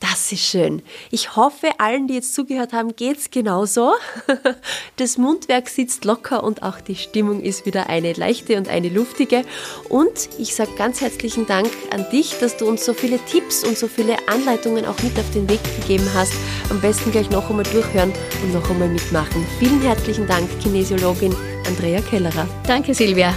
Das 0.00 0.32
ist 0.32 0.46
schön. 0.46 0.82
Ich 1.10 1.36
hoffe, 1.36 1.68
allen, 1.78 2.08
die 2.08 2.14
jetzt 2.14 2.34
zugehört 2.34 2.72
haben, 2.72 2.96
geht 2.96 3.18
es 3.18 3.30
genauso. 3.30 3.92
Das 4.96 5.16
Mundwerk 5.16 5.68
sitzt 5.68 6.04
locker 6.04 6.44
und 6.44 6.62
auch 6.62 6.80
die 6.80 6.94
Stimmung 6.94 7.40
ist 7.40 7.64
wieder 7.64 7.88
eine 7.88 8.12
leichte 8.12 8.56
und 8.58 8.68
eine 8.68 8.88
luftige. 8.88 9.44
Und 9.88 10.28
ich 10.38 10.54
sage 10.54 10.70
ganz 10.76 11.00
herzlichen 11.00 11.46
Dank 11.46 11.70
an 11.90 12.06
dich, 12.12 12.38
dass 12.38 12.56
du 12.58 12.66
uns 12.66 12.84
so 12.84 12.92
viele 12.92 13.18
Tipps 13.24 13.64
und 13.64 13.78
so 13.78 13.88
viele 13.88 14.16
Anleitungen 14.28 14.84
auch 14.84 15.00
mit 15.02 15.18
auf 15.18 15.30
den 15.32 15.48
Weg 15.48 15.60
gegeben 15.80 16.06
hast. 16.14 16.34
Am 16.68 16.80
besten 16.80 17.12
gleich 17.12 17.30
noch 17.30 17.48
einmal 17.48 17.64
durchhören 17.64 18.12
und 18.42 18.52
noch 18.52 18.68
einmal 18.68 18.88
mitmachen. 18.88 19.46
Vielen 19.58 19.80
herzlichen 19.80 20.26
Dank, 20.26 20.48
Kinesiologin 20.60 21.34
Andrea 21.66 22.00
Kellerer. 22.02 22.46
Danke, 22.66 22.94
Silvia. 22.94 23.34